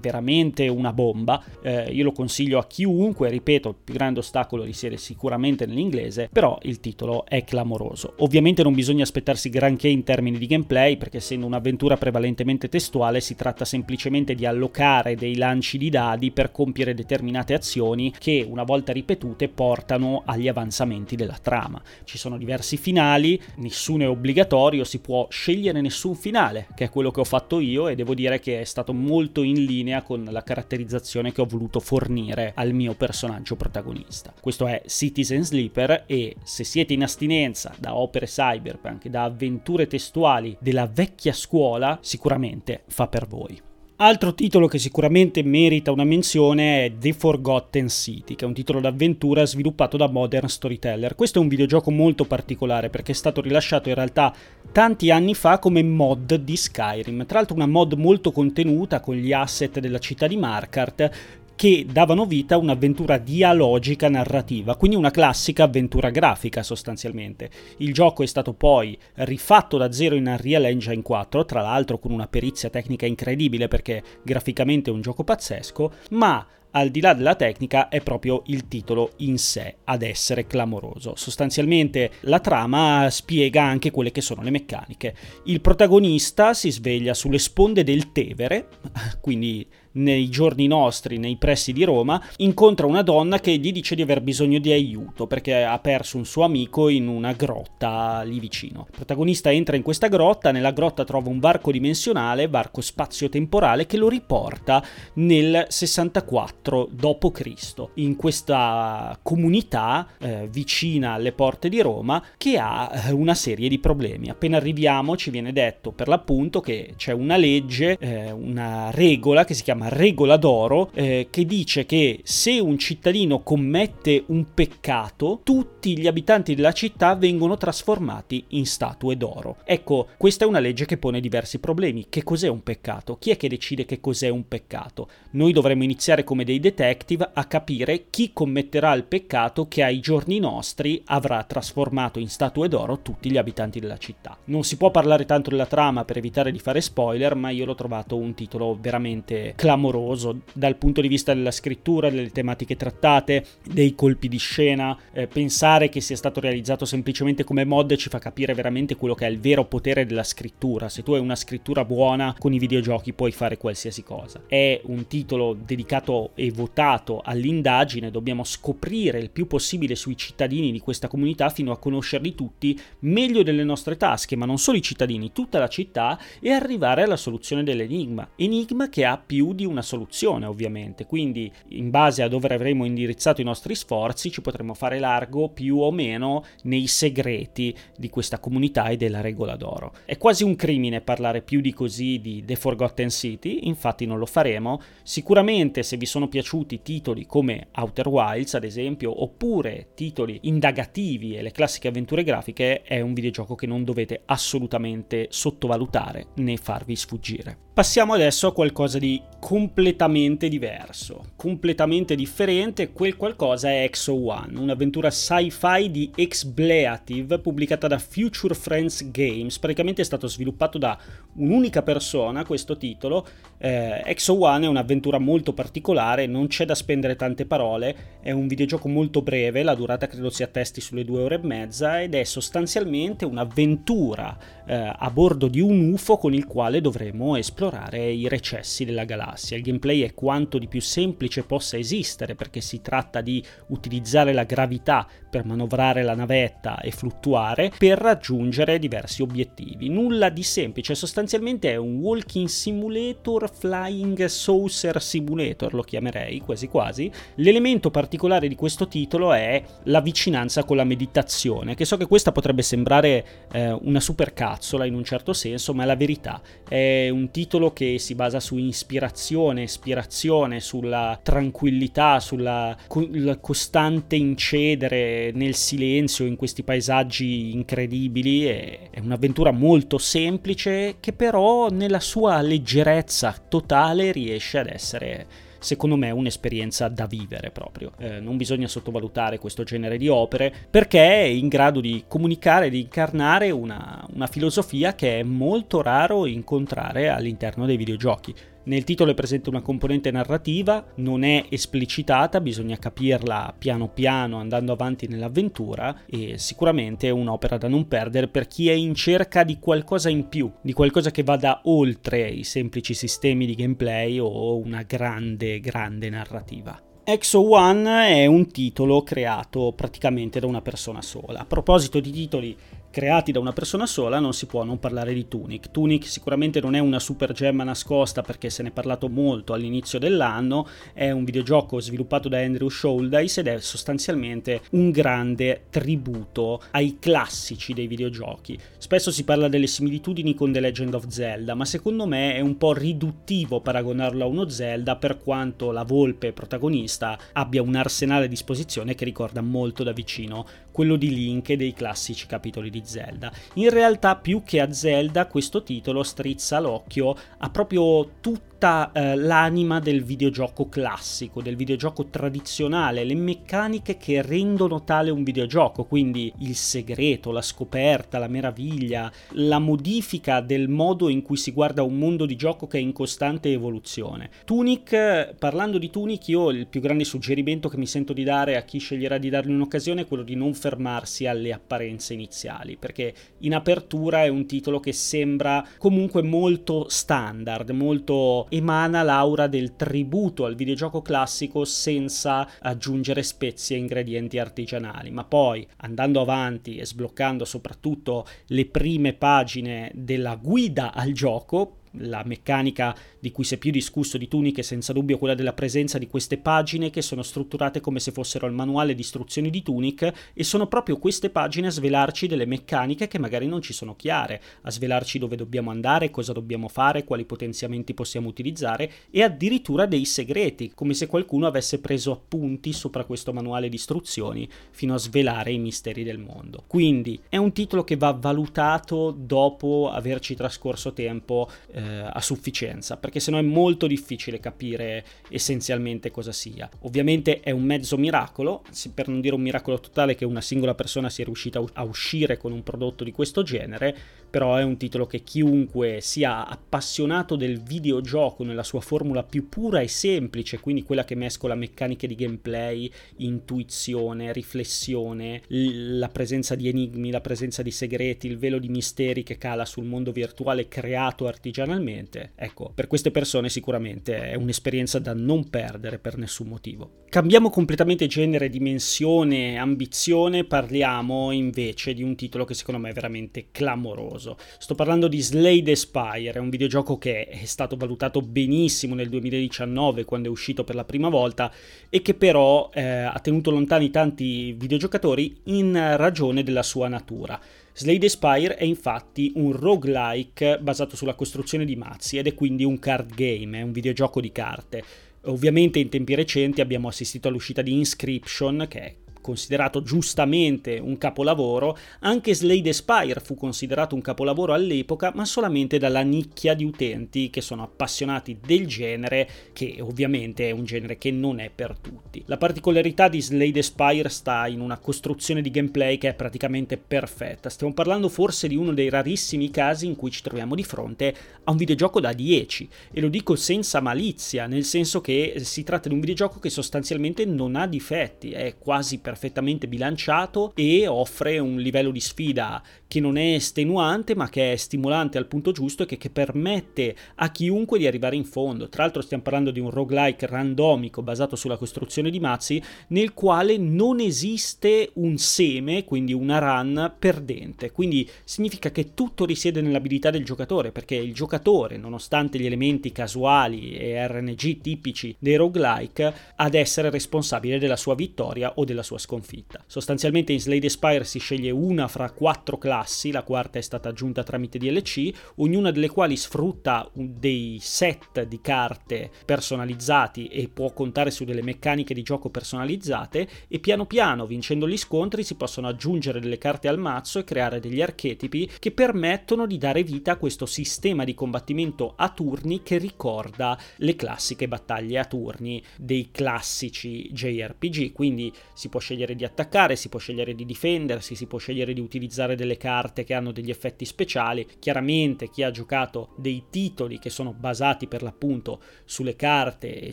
veramente 0.00 0.66
una 0.68 0.92
bomba. 0.92 1.42
Eh, 1.62 1.92
io 1.92 2.04
lo 2.04 2.12
consiglio 2.12 2.58
a 2.58 2.66
chiunque, 2.66 3.28
ripeto, 3.28 3.68
il 3.68 3.74
più 3.84 3.94
grande 3.94 4.20
ostacolo 4.20 4.64
risiede 4.64 4.96
sicuramente 4.96 5.66
nell'inglese, 5.66 6.28
però 6.32 6.58
il 6.62 6.80
titolo 6.80 7.26
è 7.26 7.44
clamoroso. 7.44 8.14
Ovviamente 8.18 8.62
non 8.62 8.72
bisogna 8.72 9.02
aspettarsi 9.02 9.50
granché 9.50 9.88
in 9.88 10.04
termini 10.04 10.38
di 10.38 10.46
gameplay, 10.46 10.96
perché 10.96 11.18
essendo 11.18 11.46
un'avventura 11.46 11.96
prevalentemente 11.98 12.68
testuale 12.68 13.20
si 13.20 13.34
tratta 13.34 13.64
semplicemente 13.64 14.34
di 14.34 14.46
allocare 14.46 15.16
dei 15.16 15.36
lanci 15.36 15.76
di 15.76 15.90
dadi 15.90 16.30
per 16.30 16.50
compiere 16.50 16.94
determinate 16.94 17.52
azioni 17.52 18.12
che 18.18 18.44
una 18.48 18.64
volta 18.64 18.92
ripetute 18.92 19.48
portano 19.48 20.22
agli 20.24 20.48
avanzamenti 20.48 21.14
della 21.14 21.38
trama. 21.40 21.80
Ci 22.04 22.16
sono 22.16 22.38
diversi 22.38 22.76
finali 22.76 23.01
finali, 23.02 23.40
nessuno 23.56 24.04
è 24.04 24.08
obbligatorio, 24.08 24.84
si 24.84 25.00
può 25.00 25.26
scegliere 25.28 25.80
nessun 25.80 26.14
finale, 26.14 26.68
che 26.74 26.84
è 26.84 26.90
quello 26.90 27.10
che 27.10 27.20
ho 27.20 27.24
fatto 27.24 27.58
io 27.58 27.88
e 27.88 27.96
devo 27.96 28.14
dire 28.14 28.38
che 28.38 28.60
è 28.60 28.64
stato 28.64 28.92
molto 28.92 29.42
in 29.42 29.64
linea 29.64 30.02
con 30.02 30.24
la 30.30 30.42
caratterizzazione 30.42 31.32
che 31.32 31.40
ho 31.40 31.46
voluto 31.46 31.80
fornire 31.80 32.52
al 32.54 32.72
mio 32.72 32.94
personaggio 32.94 33.56
protagonista. 33.56 34.32
Questo 34.40 34.66
è 34.68 34.82
Citizen 34.86 35.42
Sleeper 35.42 36.04
e 36.06 36.36
se 36.44 36.62
siete 36.62 36.92
in 36.92 37.02
astinenza 37.02 37.74
da 37.78 37.96
opere 37.96 38.26
cyberpunk, 38.26 39.08
da 39.08 39.24
avventure 39.24 39.86
testuali 39.88 40.56
della 40.60 40.86
vecchia 40.86 41.32
scuola, 41.32 41.98
sicuramente 42.00 42.82
fa 42.86 43.08
per 43.08 43.26
voi. 43.26 43.70
Altro 44.04 44.34
titolo 44.34 44.66
che 44.66 44.80
sicuramente 44.80 45.44
merita 45.44 45.92
una 45.92 46.02
menzione 46.02 46.86
è 46.86 46.92
The 46.98 47.12
Forgotten 47.12 47.88
City, 47.88 48.34
che 48.34 48.44
è 48.44 48.48
un 48.48 48.52
titolo 48.52 48.80
d'avventura 48.80 49.46
sviluppato 49.46 49.96
da 49.96 50.08
Modern 50.08 50.48
Storyteller. 50.48 51.14
Questo 51.14 51.38
è 51.38 51.40
un 51.40 51.46
videogioco 51.46 51.92
molto 51.92 52.24
particolare 52.24 52.90
perché 52.90 53.12
è 53.12 53.14
stato 53.14 53.40
rilasciato 53.40 53.90
in 53.90 53.94
realtà 53.94 54.34
tanti 54.72 55.12
anni 55.12 55.36
fa 55.36 55.60
come 55.60 55.84
mod 55.84 56.34
di 56.34 56.56
Skyrim. 56.56 57.24
Tra 57.26 57.38
l'altro 57.38 57.54
una 57.54 57.68
mod 57.68 57.92
molto 57.92 58.32
contenuta 58.32 58.98
con 58.98 59.14
gli 59.14 59.32
asset 59.32 59.78
della 59.78 60.00
città 60.00 60.26
di 60.26 60.36
Markart 60.36 61.40
che 61.62 61.86
davano 61.88 62.26
vita 62.26 62.56
a 62.56 62.58
un'avventura 62.58 63.18
dialogica 63.18 64.08
narrativa, 64.08 64.74
quindi 64.74 64.96
una 64.96 65.12
classica 65.12 65.62
avventura 65.62 66.10
grafica 66.10 66.64
sostanzialmente. 66.64 67.50
Il 67.76 67.92
gioco 67.92 68.24
è 68.24 68.26
stato 68.26 68.52
poi 68.52 68.98
rifatto 69.14 69.76
da 69.76 69.92
zero 69.92 70.16
in 70.16 70.26
Unreal 70.26 70.64
Engine 70.64 71.02
4, 71.02 71.44
tra 71.44 71.60
l'altro 71.60 72.00
con 72.00 72.10
una 72.10 72.26
perizia 72.26 72.68
tecnica 72.68 73.06
incredibile 73.06 73.68
perché 73.68 74.02
graficamente 74.24 74.90
è 74.90 74.92
un 74.92 75.02
gioco 75.02 75.22
pazzesco, 75.22 75.92
ma 76.10 76.44
al 76.72 76.88
di 76.90 77.00
là 77.00 77.14
della 77.14 77.34
tecnica 77.34 77.88
è 77.88 78.00
proprio 78.00 78.42
il 78.46 78.66
titolo 78.66 79.12
in 79.18 79.38
sé 79.38 79.76
ad 79.84 80.02
essere 80.02 80.46
clamoroso. 80.46 81.14
Sostanzialmente 81.16 82.10
la 82.22 82.40
trama 82.40 83.08
spiega 83.10 83.62
anche 83.62 83.90
quelle 83.90 84.10
che 84.10 84.20
sono 84.20 84.42
le 84.42 84.50
meccaniche. 84.50 85.14
Il 85.44 85.60
protagonista 85.60 86.54
si 86.54 86.70
sveglia 86.70 87.14
sulle 87.14 87.38
sponde 87.38 87.84
del 87.84 88.10
Tevere, 88.10 88.68
quindi 89.20 89.66
nei 89.92 90.28
giorni 90.28 90.66
nostri, 90.66 91.18
nei 91.18 91.36
pressi 91.36 91.72
di 91.72 91.84
Roma, 91.84 92.22
incontra 92.38 92.86
una 92.86 93.02
donna 93.02 93.40
che 93.40 93.56
gli 93.56 93.72
dice 93.72 93.94
di 93.94 94.02
aver 94.02 94.20
bisogno 94.22 94.58
di 94.58 94.72
aiuto 94.72 95.26
perché 95.26 95.64
ha 95.64 95.78
perso 95.78 96.16
un 96.16 96.24
suo 96.24 96.44
amico 96.44 96.88
in 96.88 97.08
una 97.08 97.32
grotta 97.32 98.22
lì 98.22 98.38
vicino. 98.38 98.86
Il 98.88 98.94
protagonista 98.94 99.50
entra 99.50 99.76
in 99.76 99.82
questa 99.82 100.08
grotta, 100.08 100.50
nella 100.50 100.72
grotta 100.72 101.04
trova 101.04 101.28
un 101.28 101.38
varco 101.38 101.72
dimensionale, 101.72 102.48
varco 102.48 102.80
spazio-temporale, 102.80 103.86
che 103.86 103.96
lo 103.96 104.08
riporta 104.08 104.82
nel 105.14 105.66
64 105.68 106.88
d.C. 106.90 107.84
in 107.94 108.16
questa 108.16 109.18
comunità 109.22 110.06
eh, 110.18 110.48
vicina 110.50 111.12
alle 111.12 111.32
porte 111.32 111.68
di 111.68 111.80
Roma 111.80 112.22
che 112.36 112.58
ha 112.58 112.90
eh, 113.08 113.12
una 113.12 113.34
serie 113.34 113.68
di 113.68 113.78
problemi. 113.78 114.28
Appena 114.28 114.56
arriviamo 114.56 115.16
ci 115.16 115.30
viene 115.30 115.52
detto 115.52 115.92
per 115.92 116.08
l'appunto 116.08 116.60
che 116.60 116.94
c'è 116.96 117.12
una 117.12 117.36
legge, 117.36 117.96
eh, 117.98 118.30
una 118.30 118.90
regola 118.90 119.44
che 119.44 119.54
si 119.54 119.62
chiama 119.62 119.81
regola 119.88 120.36
d'oro 120.36 120.90
eh, 120.94 121.28
che 121.30 121.44
dice 121.44 121.86
che 121.86 122.20
se 122.22 122.58
un 122.58 122.78
cittadino 122.78 123.42
commette 123.42 124.24
un 124.26 124.54
peccato 124.54 125.40
tutti 125.42 125.98
gli 125.98 126.06
abitanti 126.06 126.54
della 126.54 126.72
città 126.72 127.14
vengono 127.14 127.56
trasformati 127.56 128.44
in 128.48 128.66
statue 128.66 129.16
d'oro. 129.16 129.58
Ecco, 129.64 130.08
questa 130.16 130.44
è 130.44 130.48
una 130.48 130.58
legge 130.58 130.86
che 130.86 130.98
pone 130.98 131.20
diversi 131.20 131.58
problemi. 131.58 132.06
Che 132.08 132.22
cos'è 132.22 132.48
un 132.48 132.62
peccato? 132.62 133.16
Chi 133.18 133.30
è 133.30 133.36
che 133.36 133.48
decide 133.48 133.84
che 133.84 134.00
cos'è 134.00 134.28
un 134.28 134.46
peccato? 134.46 135.08
Noi 135.32 135.52
dovremmo 135.52 135.84
iniziare 135.84 136.24
come 136.24 136.44
dei 136.44 136.60
detective 136.60 137.30
a 137.32 137.44
capire 137.44 138.06
chi 138.10 138.32
commetterà 138.32 138.92
il 138.94 139.04
peccato 139.04 139.68
che 139.68 139.82
ai 139.82 140.00
giorni 140.00 140.38
nostri 140.38 141.02
avrà 141.06 141.42
trasformato 141.44 142.18
in 142.18 142.28
statue 142.28 142.68
d'oro 142.68 143.00
tutti 143.00 143.30
gli 143.30 143.36
abitanti 143.36 143.80
della 143.80 143.98
città. 143.98 144.36
Non 144.44 144.64
si 144.64 144.76
può 144.76 144.90
parlare 144.90 145.24
tanto 145.24 145.50
della 145.50 145.66
trama 145.66 146.04
per 146.04 146.18
evitare 146.18 146.52
di 146.52 146.58
fare 146.58 146.80
spoiler, 146.80 147.34
ma 147.34 147.50
io 147.50 147.64
l'ho 147.64 147.74
trovato 147.74 148.16
un 148.16 148.34
titolo 148.34 148.76
veramente 148.80 149.54
clamoroso 149.72 150.40
dal 150.52 150.76
punto 150.76 151.00
di 151.00 151.08
vista 151.08 151.32
della 151.32 151.50
scrittura, 151.50 152.10
delle 152.10 152.30
tematiche 152.30 152.76
trattate, 152.76 153.44
dei 153.66 153.94
colpi 153.94 154.28
di 154.28 154.38
scena. 154.38 154.96
Eh, 155.12 155.26
pensare 155.26 155.88
che 155.88 156.00
sia 156.00 156.16
stato 156.16 156.40
realizzato 156.40 156.84
semplicemente 156.84 157.44
come 157.44 157.64
mod 157.64 157.94
ci 157.96 158.08
fa 158.08 158.18
capire 158.18 158.54
veramente 158.54 158.96
quello 158.96 159.14
che 159.14 159.26
è 159.26 159.30
il 159.30 159.40
vero 159.40 159.64
potere 159.64 160.04
della 160.04 160.22
scrittura. 160.22 160.88
Se 160.88 161.02
tu 161.02 161.14
hai 161.14 161.20
una 161.20 161.36
scrittura 161.36 161.84
buona 161.84 162.34
con 162.38 162.52
i 162.52 162.58
videogiochi 162.58 163.12
puoi 163.12 163.32
fare 163.32 163.56
qualsiasi 163.56 164.02
cosa. 164.02 164.42
È 164.46 164.80
un 164.84 165.06
titolo 165.06 165.54
dedicato 165.54 166.32
e 166.34 166.50
votato 166.50 167.20
all'indagine, 167.24 168.10
dobbiamo 168.10 168.44
scoprire 168.44 169.18
il 169.18 169.30
più 169.30 169.46
possibile 169.46 169.94
sui 169.94 170.16
cittadini 170.16 170.70
di 170.70 170.80
questa 170.80 171.08
comunità 171.08 171.48
fino 171.48 171.72
a 171.72 171.78
conoscerli 171.78 172.34
tutti 172.34 172.78
meglio 173.00 173.42
delle 173.42 173.64
nostre 173.64 173.96
tasche, 173.96 174.36
ma 174.36 174.46
non 174.46 174.58
solo 174.58 174.78
i 174.78 174.82
cittadini, 174.82 175.32
tutta 175.32 175.58
la 175.58 175.68
città 175.68 176.18
e 176.40 176.50
arrivare 176.50 177.02
alla 177.02 177.16
soluzione 177.16 177.62
dell'enigma. 177.62 178.28
Enigma 178.36 178.88
che 178.88 179.04
ha 179.04 179.20
più 179.24 179.52
di 179.54 179.61
una 179.64 179.82
soluzione, 179.82 180.46
ovviamente, 180.46 181.06
quindi 181.06 181.50
in 181.68 181.90
base 181.90 182.22
a 182.22 182.28
dove 182.28 182.48
avremo 182.48 182.84
indirizzato 182.84 183.40
i 183.40 183.44
nostri 183.44 183.74
sforzi 183.74 184.30
ci 184.30 184.40
potremo 184.40 184.74
fare 184.74 184.98
largo 184.98 185.48
più 185.48 185.78
o 185.78 185.90
meno 185.90 186.44
nei 186.62 186.86
segreti 186.86 187.74
di 187.96 188.08
questa 188.08 188.38
comunità 188.38 188.88
e 188.88 188.96
della 188.96 189.20
regola 189.20 189.56
d'oro. 189.56 189.92
È 190.04 190.18
quasi 190.18 190.44
un 190.44 190.56
crimine 190.56 191.00
parlare 191.00 191.42
più 191.42 191.60
di 191.60 191.72
così 191.72 192.20
di 192.20 192.44
The 192.44 192.56
Forgotten 192.56 193.10
City, 193.10 193.60
infatti 193.66 194.06
non 194.06 194.18
lo 194.18 194.26
faremo. 194.26 194.80
Sicuramente 195.02 195.82
se 195.82 195.96
vi 195.96 196.06
sono 196.06 196.28
piaciuti 196.28 196.82
titoli 196.82 197.26
come 197.26 197.68
Outer 197.76 198.08
Wilds, 198.08 198.54
ad 198.54 198.64
esempio, 198.64 199.22
oppure 199.22 199.88
titoli 199.94 200.38
indagativi 200.42 201.36
e 201.36 201.42
le 201.42 201.52
classiche 201.52 201.88
avventure 201.88 202.24
grafiche, 202.24 202.82
è 202.82 203.00
un 203.00 203.14
videogioco 203.14 203.54
che 203.54 203.66
non 203.66 203.84
dovete 203.84 204.22
assolutamente 204.26 205.26
sottovalutare 205.30 206.26
né 206.36 206.56
farvi 206.56 206.96
sfuggire. 206.96 207.70
Passiamo 207.74 208.12
adesso 208.12 208.48
a 208.48 208.52
qualcosa 208.52 208.98
di 208.98 209.18
completamente 209.40 210.48
diverso, 210.48 211.24
completamente 211.36 212.14
differente. 212.14 212.92
Quel 212.92 213.16
qualcosa 213.16 213.70
è 213.70 213.84
Exo 213.84 214.12
One, 214.26 214.58
un'avventura 214.58 215.10
sci-fi 215.10 215.90
di 215.90 216.10
Expleative 216.14 217.38
pubblicata 217.38 217.86
da 217.86 217.98
Future 217.98 218.52
Friends 218.52 219.10
Games. 219.10 219.58
Praticamente 219.58 220.02
è 220.02 220.04
stato 220.04 220.26
sviluppato 220.26 220.76
da 220.76 220.98
un'unica 221.36 221.82
persona 221.82 222.44
questo 222.44 222.76
titolo. 222.76 223.26
Eh, 223.64 224.02
Exo 224.04 224.40
One 224.42 224.66
è 224.66 224.68
un'avventura 224.68 225.18
molto 225.18 225.52
particolare, 225.52 226.26
non 226.26 226.48
c'è 226.48 226.64
da 226.64 226.74
spendere 226.74 227.14
tante 227.14 227.46
parole, 227.46 228.18
è 228.20 228.32
un 228.32 228.48
videogioco 228.48 228.88
molto 228.88 229.22
breve, 229.22 229.62
la 229.62 229.76
durata 229.76 230.08
credo 230.08 230.30
si 230.30 230.42
attesti 230.42 230.80
sulle 230.80 231.04
due 231.04 231.22
ore 231.22 231.36
e 231.36 231.46
mezza 231.46 232.02
ed 232.02 232.14
è 232.14 232.24
sostanzialmente 232.24 233.24
un'avventura 233.24 234.36
eh, 234.66 234.92
a 234.96 235.10
bordo 235.10 235.46
di 235.46 235.60
un 235.60 235.92
UFO 235.92 236.18
con 236.18 236.34
il 236.34 236.46
quale 236.46 236.80
dovremo 236.80 237.36
esplorare 237.36 237.50
esplorare 237.62 238.10
i 238.10 238.28
recessi 238.28 238.84
della 238.84 239.04
galassia. 239.04 239.56
Il 239.56 239.62
gameplay 239.62 240.00
è 240.00 240.14
quanto 240.14 240.58
di 240.58 240.66
più 240.66 240.80
semplice 240.80 241.44
possa 241.44 241.76
esistere 241.76 242.34
perché 242.34 242.60
si 242.60 242.80
tratta 242.80 243.20
di 243.20 243.42
utilizzare 243.68 244.32
la 244.32 244.44
gravità 244.44 245.06
per 245.32 245.46
manovrare 245.46 246.02
la 246.02 246.14
navetta 246.14 246.78
e 246.80 246.90
fluttuare 246.90 247.72
per 247.78 247.96
raggiungere 247.96 248.78
diversi 248.78 249.22
obiettivi. 249.22 249.88
Nulla 249.88 250.28
di 250.28 250.42
semplice, 250.42 250.94
sostanzialmente 250.94 251.70
è 251.70 251.76
un 251.76 252.00
walking 252.00 252.48
simulator, 252.48 253.50
flying 253.50 254.26
saucer 254.26 255.00
simulator, 255.00 255.72
lo 255.72 255.80
chiamerei 255.80 256.40
quasi 256.40 256.68
quasi. 256.68 257.10
L'elemento 257.36 257.90
particolare 257.90 258.46
di 258.46 258.54
questo 258.54 258.88
titolo 258.88 259.32
è 259.32 259.62
la 259.84 260.02
vicinanza 260.02 260.64
con 260.64 260.76
la 260.76 260.84
meditazione, 260.84 261.74
che 261.74 261.86
so 261.86 261.96
che 261.96 262.06
questa 262.06 262.30
potrebbe 262.30 262.60
sembrare 262.60 263.24
eh, 263.52 263.72
una 263.72 264.00
supercazzola 264.00 264.84
in 264.84 264.92
un 264.92 265.04
certo 265.04 265.32
senso, 265.32 265.72
ma 265.72 265.84
è 265.84 265.86
la 265.86 265.96
verità. 265.96 266.42
È 266.68 267.08
un 267.08 267.30
titolo 267.30 267.72
che 267.72 267.98
si 267.98 268.14
basa 268.14 268.38
su 268.38 268.58
ispirazione, 268.58 269.62
ispirazione, 269.62 270.60
sulla 270.60 271.18
tranquillità, 271.22 272.20
sulla 272.20 272.76
co- 272.86 273.08
costante 273.40 274.16
incedere 274.16 275.20
nel 275.32 275.54
silenzio 275.54 276.24
in 276.24 276.36
questi 276.36 276.62
paesaggi 276.62 277.52
incredibili. 277.52 278.44
È, 278.46 278.90
è 278.90 279.00
un'avventura 279.00 279.52
molto 279.52 279.98
semplice 279.98 280.96
che 280.98 281.12
però 281.12 281.68
nella 281.68 282.00
sua 282.00 282.40
leggerezza 282.40 283.34
totale 283.48 284.10
riesce 284.10 284.58
ad 284.58 284.66
essere 284.66 285.26
secondo 285.62 285.96
me 285.96 286.10
un'esperienza 286.10 286.88
da 286.88 287.06
vivere 287.06 287.50
proprio. 287.50 287.92
Eh, 287.98 288.20
non 288.20 288.36
bisogna 288.36 288.66
sottovalutare 288.66 289.38
questo 289.38 289.62
genere 289.62 289.96
di 289.96 290.08
opere 290.08 290.52
perché 290.68 291.00
è 291.00 291.22
in 291.22 291.48
grado 291.48 291.80
di 291.80 292.04
comunicare, 292.06 292.68
di 292.68 292.80
incarnare 292.80 293.50
una, 293.50 294.04
una 294.12 294.26
filosofia 294.26 294.94
che 294.94 295.20
è 295.20 295.22
molto 295.22 295.80
raro 295.80 296.26
incontrare 296.26 297.08
all'interno 297.08 297.64
dei 297.64 297.76
videogiochi. 297.76 298.34
Nel 298.64 298.84
titolo 298.84 299.10
è 299.10 299.14
presente 299.14 299.48
una 299.48 299.60
componente 299.60 300.12
narrativa, 300.12 300.84
non 300.96 301.24
è 301.24 301.46
esplicitata, 301.48 302.40
bisogna 302.40 302.78
capirla 302.78 303.52
piano 303.58 303.88
piano 303.88 304.38
andando 304.38 304.70
avanti 304.72 305.08
nell'avventura 305.08 306.02
e 306.06 306.38
sicuramente 306.38 307.08
è 307.08 307.10
un'opera 307.10 307.58
da 307.58 307.66
non 307.66 307.88
perdere 307.88 308.28
per 308.28 308.46
chi 308.46 308.68
è 308.68 308.72
in 308.72 308.94
cerca 308.94 309.42
di 309.42 309.58
qualcosa 309.58 310.10
in 310.10 310.28
più, 310.28 310.48
di 310.60 310.72
qualcosa 310.72 311.10
che 311.10 311.24
vada 311.24 311.62
oltre 311.64 312.28
i 312.28 312.44
semplici 312.44 312.94
sistemi 312.94 313.46
di 313.46 313.56
gameplay 313.56 314.20
o 314.20 314.56
una 314.56 314.82
grande, 314.82 315.58
grande 315.58 316.08
narrativa. 316.08 316.80
Exo 317.04 317.50
One 317.50 318.06
è 318.10 318.26
un 318.26 318.46
titolo 318.52 319.02
creato 319.02 319.72
praticamente 319.74 320.38
da 320.38 320.46
una 320.46 320.62
persona 320.62 321.02
sola. 321.02 321.40
A 321.40 321.44
proposito 321.46 321.98
di 321.98 322.12
titoli 322.12 322.56
creati 322.92 323.32
da 323.32 323.40
una 323.40 323.54
persona 323.54 323.86
sola 323.86 324.20
non 324.20 324.34
si 324.34 324.44
può 324.44 324.62
non 324.64 324.78
parlare 324.78 325.14
di 325.14 325.26
Tunic. 325.26 325.70
Tunic 325.70 326.06
sicuramente 326.06 326.60
non 326.60 326.74
è 326.74 326.78
una 326.78 327.00
super 327.00 327.32
gemma 327.32 327.64
nascosta 327.64 328.20
perché 328.20 328.50
se 328.50 328.62
ne 328.62 328.68
è 328.68 328.72
parlato 328.72 329.08
molto 329.08 329.54
all'inizio 329.54 329.98
dell'anno, 329.98 330.68
è 330.92 331.10
un 331.10 331.24
videogioco 331.24 331.80
sviluppato 331.80 332.28
da 332.28 332.38
Andrew 332.38 332.68
Shouldice 332.68 333.40
ed 333.40 333.46
è 333.46 333.58
sostanzialmente 333.60 334.60
un 334.72 334.90
grande 334.90 335.64
tributo 335.70 336.60
ai 336.72 336.98
classici 337.00 337.72
dei 337.72 337.86
videogiochi. 337.86 338.58
Spesso 338.76 339.10
si 339.10 339.24
parla 339.24 339.48
delle 339.48 339.66
similitudini 339.66 340.34
con 340.34 340.52
The 340.52 340.60
Legend 340.60 340.92
of 340.92 341.06
Zelda, 341.08 341.54
ma 341.54 341.64
secondo 341.64 342.06
me 342.06 342.34
è 342.34 342.40
un 342.40 342.58
po' 342.58 342.74
riduttivo 342.74 343.60
paragonarlo 343.62 344.22
a 344.22 344.26
uno 344.26 344.48
Zelda 344.50 344.96
per 344.96 345.18
quanto 345.18 345.70
la 345.70 345.84
volpe 345.84 346.32
protagonista 346.32 347.18
abbia 347.32 347.62
un 347.62 347.74
arsenale 347.74 348.26
a 348.26 348.28
disposizione 348.28 348.94
che 348.94 349.06
ricorda 349.06 349.40
molto 349.40 349.82
da 349.82 349.92
vicino 349.92 350.46
quello 350.70 350.96
di 350.96 351.14
Link 351.14 351.50
e 351.50 351.56
dei 351.56 351.72
classici 351.72 352.26
capitoli 352.26 352.68
di 352.68 352.81
Zelda. 352.82 353.32
In 353.54 353.70
realtà 353.70 354.16
più 354.16 354.42
che 354.44 354.60
a 354.60 354.72
Zelda 354.72 355.26
questo 355.26 355.62
titolo 355.62 356.02
strizza 356.02 356.60
l'occhio 356.60 357.14
a 357.38 357.50
proprio 357.50 358.10
tutto 358.20 358.51
tutta 358.62 358.92
eh, 358.92 359.16
l'anima 359.16 359.80
del 359.80 360.04
videogioco 360.04 360.68
classico, 360.68 361.42
del 361.42 361.56
videogioco 361.56 362.06
tradizionale, 362.06 363.02
le 363.02 363.16
meccaniche 363.16 363.96
che 363.96 364.22
rendono 364.22 364.84
tale 364.84 365.10
un 365.10 365.24
videogioco, 365.24 365.82
quindi 365.82 366.32
il 366.38 366.54
segreto, 366.54 367.32
la 367.32 367.42
scoperta, 367.42 368.20
la 368.20 368.28
meraviglia, 368.28 369.10
la 369.30 369.58
modifica 369.58 370.40
del 370.40 370.68
modo 370.68 371.08
in 371.08 371.22
cui 371.22 371.36
si 371.36 371.50
guarda 371.50 371.82
un 371.82 371.98
mondo 371.98 372.24
di 372.24 372.36
gioco 372.36 372.68
che 372.68 372.78
è 372.78 372.80
in 372.80 372.92
costante 372.92 373.50
evoluzione. 373.50 374.30
Tunic, 374.44 375.34
parlando 375.36 375.78
di 375.78 375.90
Tunic, 375.90 376.28
io 376.28 376.50
il 376.50 376.68
più 376.68 376.80
grande 376.80 377.02
suggerimento 377.02 377.68
che 377.68 377.78
mi 377.78 377.86
sento 377.86 378.12
di 378.12 378.22
dare 378.22 378.56
a 378.56 378.62
chi 378.62 378.78
sceglierà 378.78 379.18
di 379.18 379.28
dargli 379.28 379.50
un'occasione 379.50 380.02
è 380.02 380.06
quello 380.06 380.22
di 380.22 380.36
non 380.36 380.54
fermarsi 380.54 381.26
alle 381.26 381.52
apparenze 381.52 382.14
iniziali, 382.14 382.76
perché 382.76 383.12
in 383.38 383.54
apertura 383.54 384.22
è 384.22 384.28
un 384.28 384.46
titolo 384.46 384.78
che 384.78 384.92
sembra 384.92 385.66
comunque 385.78 386.22
molto 386.22 386.86
standard, 386.88 387.70
molto 387.70 388.46
emana 388.52 389.02
l'aura 389.02 389.46
del 389.46 389.76
tributo 389.76 390.44
al 390.44 390.54
videogioco 390.54 391.00
classico 391.00 391.64
senza 391.64 392.46
aggiungere 392.60 393.22
spezie 393.22 393.76
e 393.76 393.78
ingredienti 393.78 394.38
artigianali, 394.38 395.10
ma 395.10 395.24
poi 395.24 395.66
andando 395.78 396.20
avanti 396.20 396.76
e 396.76 396.84
sbloccando 396.84 397.46
soprattutto 397.46 398.26
le 398.48 398.66
prime 398.66 399.14
pagine 399.14 399.90
della 399.94 400.36
guida 400.36 400.92
al 400.92 401.12
gioco, 401.12 401.78
la 401.98 402.22
meccanica 402.24 402.96
di 403.18 403.30
cui 403.30 403.44
si 403.44 403.54
è 403.54 403.58
più 403.58 403.70
discusso 403.70 404.18
di 404.18 404.28
Tunic 404.28 404.58
è 404.58 404.62
senza 404.62 404.92
dubbio 404.92 405.18
quella 405.18 405.34
della 405.34 405.52
presenza 405.52 405.98
di 405.98 406.06
queste 406.06 406.38
pagine 406.38 406.90
che 406.90 407.02
sono 407.02 407.22
strutturate 407.22 407.80
come 407.80 408.00
se 408.00 408.12
fossero 408.12 408.46
il 408.46 408.52
manuale 408.52 408.94
di 408.94 409.00
istruzioni 409.00 409.50
di 409.50 409.62
Tunic 409.62 410.12
e 410.32 410.44
sono 410.44 410.66
proprio 410.66 410.98
queste 410.98 411.30
pagine 411.30 411.68
a 411.68 411.70
svelarci 411.70 412.26
delle 412.26 412.46
meccaniche 412.46 413.08
che 413.08 413.18
magari 413.18 413.46
non 413.46 413.62
ci 413.62 413.72
sono 413.72 413.94
chiare, 413.94 414.40
a 414.62 414.70
svelarci 414.70 415.18
dove 415.18 415.36
dobbiamo 415.36 415.70
andare, 415.70 416.10
cosa 416.10 416.32
dobbiamo 416.32 416.68
fare, 416.68 417.04
quali 417.04 417.24
potenziamenti 417.24 417.94
possiamo 417.94 418.28
utilizzare 418.28 418.90
e 419.10 419.22
addirittura 419.22 419.86
dei 419.86 420.04
segreti, 420.04 420.72
come 420.74 420.94
se 420.94 421.06
qualcuno 421.06 421.46
avesse 421.46 421.80
preso 421.80 422.12
appunti 422.12 422.72
sopra 422.72 423.04
questo 423.04 423.32
manuale 423.32 423.68
di 423.68 423.76
istruzioni 423.76 424.48
fino 424.70 424.94
a 424.94 424.98
svelare 424.98 425.52
i 425.52 425.58
misteri 425.58 426.02
del 426.02 426.18
mondo. 426.18 426.64
Quindi 426.66 427.20
è 427.28 427.36
un 427.36 427.52
titolo 427.52 427.84
che 427.84 427.96
va 427.96 428.12
valutato 428.12 429.14
dopo 429.16 429.90
averci 429.92 430.34
trascorso 430.34 430.92
tempo 430.92 431.50
eh, 431.72 431.81
eh, 431.82 432.10
a 432.12 432.20
sufficienza, 432.20 432.96
perché 432.96 433.20
sennò 433.20 433.38
è 433.38 433.42
molto 433.42 433.86
difficile 433.86 434.38
capire 434.38 435.04
essenzialmente 435.28 436.10
cosa 436.10 436.32
sia. 436.32 436.68
Ovviamente 436.80 437.40
è 437.40 437.50
un 437.50 437.64
mezzo 437.64 437.96
miracolo, 437.96 438.62
per 438.94 439.08
non 439.08 439.20
dire 439.20 439.34
un 439.34 439.42
miracolo 439.42 439.80
totale 439.80 440.14
che 440.14 440.24
una 440.24 440.40
singola 440.40 440.74
persona 440.74 441.10
sia 441.10 441.24
riuscita 441.24 441.62
a 441.72 441.82
uscire 441.82 442.36
con 442.36 442.52
un 442.52 442.62
prodotto 442.62 443.04
di 443.04 443.12
questo 443.12 443.42
genere, 443.42 443.96
però 444.32 444.56
è 444.56 444.62
un 444.62 444.78
titolo 444.78 445.06
che 445.06 445.22
chiunque 445.22 445.98
sia 446.00 446.48
appassionato 446.48 447.36
del 447.36 447.60
videogioco 447.60 448.44
nella 448.44 448.62
sua 448.62 448.80
formula 448.80 449.22
più 449.22 449.50
pura 449.50 449.80
e 449.80 449.88
semplice, 449.88 450.58
quindi 450.58 450.84
quella 450.84 451.04
che 451.04 451.14
mescola 451.14 451.54
meccaniche 451.54 452.06
di 452.06 452.14
gameplay, 452.14 452.90
intuizione, 453.16 454.32
riflessione, 454.32 455.42
la 455.48 456.08
presenza 456.08 456.54
di 456.54 456.66
enigmi, 456.66 457.10
la 457.10 457.20
presenza 457.20 457.60
di 457.60 457.70
segreti, 457.70 458.26
il 458.26 458.38
velo 458.38 458.58
di 458.58 458.70
misteri 458.70 459.22
che 459.22 459.36
cala 459.36 459.66
sul 459.66 459.84
mondo 459.84 460.12
virtuale 460.12 460.66
creato 460.66 461.26
artigianalmente. 461.26 462.32
Ecco, 462.34 462.72
per 462.74 462.86
queste 462.86 463.10
persone 463.10 463.50
sicuramente 463.50 464.30
è 464.30 464.34
un'esperienza 464.34 464.98
da 464.98 465.12
non 465.12 465.50
perdere 465.50 465.98
per 465.98 466.16
nessun 466.16 466.48
motivo. 466.48 467.00
Cambiamo 467.10 467.50
completamente 467.50 468.06
genere, 468.06 468.48
dimensione, 468.48 469.58
ambizione, 469.58 470.44
parliamo 470.44 471.30
invece 471.32 471.92
di 471.92 472.02
un 472.02 472.16
titolo 472.16 472.46
che 472.46 472.54
secondo 472.54 472.80
me 472.80 472.88
è 472.88 472.94
veramente 472.94 473.48
clamoroso. 473.50 474.21
Sto 474.58 474.74
parlando 474.74 475.08
di 475.08 475.20
Slade 475.20 475.74
Spire, 475.74 476.32
è 476.32 476.38
un 476.38 476.50
videogioco 476.50 476.96
che 476.98 477.26
è 477.26 477.44
stato 477.44 477.76
valutato 477.76 478.20
benissimo 478.20 478.94
nel 478.94 479.08
2019 479.08 480.04
quando 480.04 480.28
è 480.28 480.30
uscito 480.30 480.64
per 480.64 480.74
la 480.74 480.84
prima 480.84 481.08
volta 481.08 481.52
e 481.88 482.02
che 482.02 482.14
però 482.14 482.70
eh, 482.72 482.82
ha 482.82 483.18
tenuto 483.20 483.50
lontani 483.50 483.90
tanti 483.90 484.52
videogiocatori 484.52 485.40
in 485.44 485.96
ragione 485.96 486.42
della 486.42 486.62
sua 486.62 486.88
natura. 486.88 487.40
Slade 487.74 488.08
Spire 488.08 488.56
è 488.56 488.64
infatti 488.64 489.32
un 489.36 489.52
roguelike 489.52 490.58
basato 490.60 490.94
sulla 490.94 491.14
costruzione 491.14 491.64
di 491.64 491.74
mazzi 491.74 492.18
ed 492.18 492.26
è 492.26 492.34
quindi 492.34 492.64
un 492.64 492.78
card 492.78 493.14
game, 493.14 493.58
è 493.58 493.62
un 493.62 493.72
videogioco 493.72 494.20
di 494.20 494.30
carte. 494.30 494.84
Ovviamente 495.26 495.78
in 495.78 495.88
tempi 495.88 496.14
recenti 496.14 496.60
abbiamo 496.60 496.88
assistito 496.88 497.28
all'uscita 497.28 497.62
di 497.62 497.72
Inscription, 497.72 498.66
che 498.68 498.80
è 498.80 498.94
considerato 499.22 499.82
giustamente 499.82 500.78
un 500.78 500.98
capolavoro, 500.98 501.78
anche 502.00 502.34
Slade 502.34 502.74
Spire 502.74 503.20
fu 503.20 503.34
considerato 503.34 503.94
un 503.94 504.02
capolavoro 504.02 504.52
all'epoca, 504.52 505.12
ma 505.14 505.24
solamente 505.24 505.78
dalla 505.78 506.02
nicchia 506.02 506.52
di 506.52 506.64
utenti 506.64 507.30
che 507.30 507.40
sono 507.40 507.62
appassionati 507.62 508.38
del 508.44 508.66
genere, 508.66 509.26
che 509.54 509.78
ovviamente 509.80 510.48
è 510.48 510.50
un 510.50 510.64
genere 510.64 510.98
che 510.98 511.10
non 511.10 511.40
è 511.40 511.50
per 511.54 511.78
tutti. 511.78 512.22
La 512.26 512.36
particolarità 512.36 513.08
di 513.08 513.22
Slade 513.22 513.62
Spire 513.62 514.10
sta 514.10 514.46
in 514.48 514.60
una 514.60 514.76
costruzione 514.76 515.40
di 515.40 515.50
gameplay 515.50 515.96
che 515.96 516.10
è 516.10 516.14
praticamente 516.14 516.76
perfetta. 516.76 517.48
Stiamo 517.48 517.72
parlando 517.72 518.10
forse 518.10 518.48
di 518.48 518.56
uno 518.56 518.74
dei 518.74 518.90
rarissimi 518.90 519.50
casi 519.50 519.86
in 519.86 519.96
cui 519.96 520.10
ci 520.10 520.22
troviamo 520.22 520.54
di 520.54 520.64
fronte 520.64 521.14
a 521.44 521.50
un 521.50 521.56
videogioco 521.56 522.00
da 522.00 522.12
10 522.12 522.68
e 522.90 523.00
lo 523.00 523.08
dico 523.08 523.36
senza 523.36 523.80
malizia, 523.80 524.46
nel 524.46 524.64
senso 524.64 525.00
che 525.00 525.34
si 525.42 525.62
tratta 525.62 525.88
di 525.88 525.94
un 525.94 526.00
videogioco 526.00 526.40
che 526.40 526.50
sostanzialmente 526.50 527.24
non 527.24 527.54
ha 527.54 527.66
difetti, 527.68 528.32
è 528.32 528.56
quasi 528.58 528.98
perfetto 528.98 529.11
perfettamente 529.12 529.68
bilanciato 529.68 530.52
e 530.54 530.86
offre 530.86 531.38
un 531.38 531.58
livello 531.58 531.90
di 531.90 532.00
sfida 532.00 532.62
che 532.88 532.98
non 532.98 533.18
è 533.18 533.34
estenuante 533.34 534.14
ma 534.14 534.30
che 534.30 534.52
è 534.52 534.56
stimolante 534.56 535.18
al 535.18 535.26
punto 535.26 535.52
giusto 535.52 535.82
e 535.82 535.86
che, 535.86 535.98
che 535.98 536.08
permette 536.08 536.96
a 537.16 537.30
chiunque 537.30 537.78
di 537.78 537.86
arrivare 537.86 538.16
in 538.16 538.24
fondo. 538.24 538.70
Tra 538.70 538.84
l'altro 538.84 539.02
stiamo 539.02 539.22
parlando 539.22 539.50
di 539.50 539.60
un 539.60 539.68
roguelike 539.68 540.26
randomico 540.26 541.02
basato 541.02 541.36
sulla 541.36 541.58
costruzione 541.58 542.08
di 542.08 542.20
mazzi 542.20 542.62
nel 542.88 543.12
quale 543.12 543.58
non 543.58 544.00
esiste 544.00 544.92
un 544.94 545.18
seme, 545.18 545.84
quindi 545.84 546.14
una 546.14 546.38
run 546.38 546.94
perdente. 546.98 547.70
Quindi 547.70 548.08
significa 548.24 548.70
che 548.70 548.94
tutto 548.94 549.26
risiede 549.26 549.60
nell'abilità 549.60 550.08
del 550.08 550.24
giocatore 550.24 550.72
perché 550.72 550.94
il 550.94 551.12
giocatore, 551.12 551.76
nonostante 551.76 552.38
gli 552.38 552.46
elementi 552.46 552.92
casuali 552.92 553.72
e 553.76 554.06
RNG 554.06 554.62
tipici 554.62 555.14
dei 555.18 555.36
roguelike, 555.36 556.14
ad 556.36 556.54
essere 556.54 556.88
responsabile 556.88 557.58
della 557.58 557.76
sua 557.76 557.94
vittoria 557.94 558.54
o 558.54 558.64
della 558.64 558.82
sua 558.82 559.00
sconfitta. 559.02 559.62
Sostanzialmente 559.66 560.32
in 560.32 560.40
Slade 560.40 560.68
Spire 560.68 561.04
si 561.04 561.18
sceglie 561.18 561.50
una 561.50 561.88
fra 561.88 562.10
quattro 562.10 562.56
classi, 562.56 563.10
la 563.10 563.24
quarta 563.24 563.58
è 563.58 563.62
stata 563.62 563.88
aggiunta 563.88 564.22
tramite 564.22 564.58
DLC, 564.58 565.10
ognuna 565.36 565.70
delle 565.70 565.88
quali 565.88 566.16
sfrutta 566.16 566.88
dei 566.92 567.58
set 567.60 568.22
di 568.22 568.40
carte 568.40 569.10
personalizzati 569.24 570.28
e 570.28 570.48
può 570.48 570.72
contare 570.72 571.10
su 571.10 571.24
delle 571.24 571.42
meccaniche 571.42 571.94
di 571.94 572.02
gioco 572.02 572.30
personalizzate 572.30 573.28
e 573.48 573.58
piano 573.58 573.86
piano, 573.86 574.26
vincendo 574.26 574.68
gli 574.68 574.76
scontri, 574.76 575.24
si 575.24 575.34
possono 575.34 575.68
aggiungere 575.68 576.20
delle 576.20 576.38
carte 576.38 576.68
al 576.68 576.78
mazzo 576.78 577.18
e 577.18 577.24
creare 577.24 577.60
degli 577.60 577.82
archetipi 577.82 578.48
che 578.58 578.70
permettono 578.70 579.46
di 579.46 579.58
dare 579.58 579.82
vita 579.82 580.12
a 580.12 580.16
questo 580.16 580.46
sistema 580.46 581.04
di 581.04 581.14
combattimento 581.14 581.94
a 581.96 582.08
turni 582.10 582.62
che 582.62 582.78
ricorda 582.78 583.58
le 583.76 583.96
classiche 583.96 584.48
battaglie 584.48 584.98
a 584.98 585.04
turni 585.04 585.62
dei 585.76 586.10
classici 586.12 587.10
JRPG, 587.12 587.92
quindi 587.92 588.32
si 588.54 588.68
può 588.68 588.78
scegliere 588.78 588.91
di 588.94 589.24
attaccare, 589.24 589.76
si 589.76 589.88
può 589.88 589.98
scegliere 589.98 590.34
di 590.34 590.44
difendersi, 590.44 591.14
si 591.14 591.26
può 591.26 591.38
scegliere 591.38 591.72
di 591.72 591.80
utilizzare 591.80 592.36
delle 592.36 592.56
carte 592.56 593.04
che 593.04 593.14
hanno 593.14 593.32
degli 593.32 593.50
effetti 593.50 593.84
speciali. 593.84 594.46
Chiaramente 594.58 595.28
chi 595.28 595.42
ha 595.42 595.50
giocato 595.50 596.14
dei 596.16 596.44
titoli 596.50 596.98
che 596.98 597.10
sono 597.10 597.32
basati 597.32 597.86
per 597.86 598.02
l'appunto 598.02 598.60
sulle 598.84 599.16
carte 599.16 599.80
e 599.80 599.92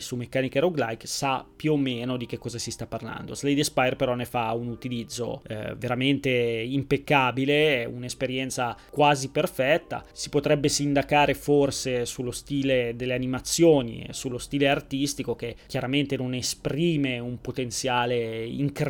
su 0.00 0.16
meccaniche 0.16 0.60
roguelike 0.60 1.06
sa 1.06 1.46
più 1.56 1.72
o 1.72 1.76
meno 1.76 2.16
di 2.16 2.26
che 2.26 2.38
cosa 2.38 2.58
si 2.58 2.70
sta 2.70 2.86
parlando. 2.86 3.34
Slade 3.34 3.64
Spire 3.64 3.96
però 3.96 4.14
ne 4.14 4.24
fa 4.24 4.52
un 4.52 4.68
utilizzo 4.68 5.42
eh, 5.46 5.74
veramente 5.76 6.30
impeccabile, 6.30 7.84
un'esperienza 7.84 8.76
quasi 8.90 9.30
perfetta. 9.30 10.04
Si 10.12 10.28
potrebbe 10.28 10.68
sindacare 10.68 11.34
forse 11.34 12.06
sullo 12.06 12.30
stile 12.30 12.94
delle 12.94 13.14
animazioni 13.14 14.08
sullo 14.10 14.38
stile 14.38 14.68
artistico 14.68 15.34
che 15.34 15.56
chiaramente 15.66 16.16
non 16.16 16.34
esprime 16.34 17.18
un 17.18 17.40
potenziale 17.40 18.44
incredibile, 18.44 18.89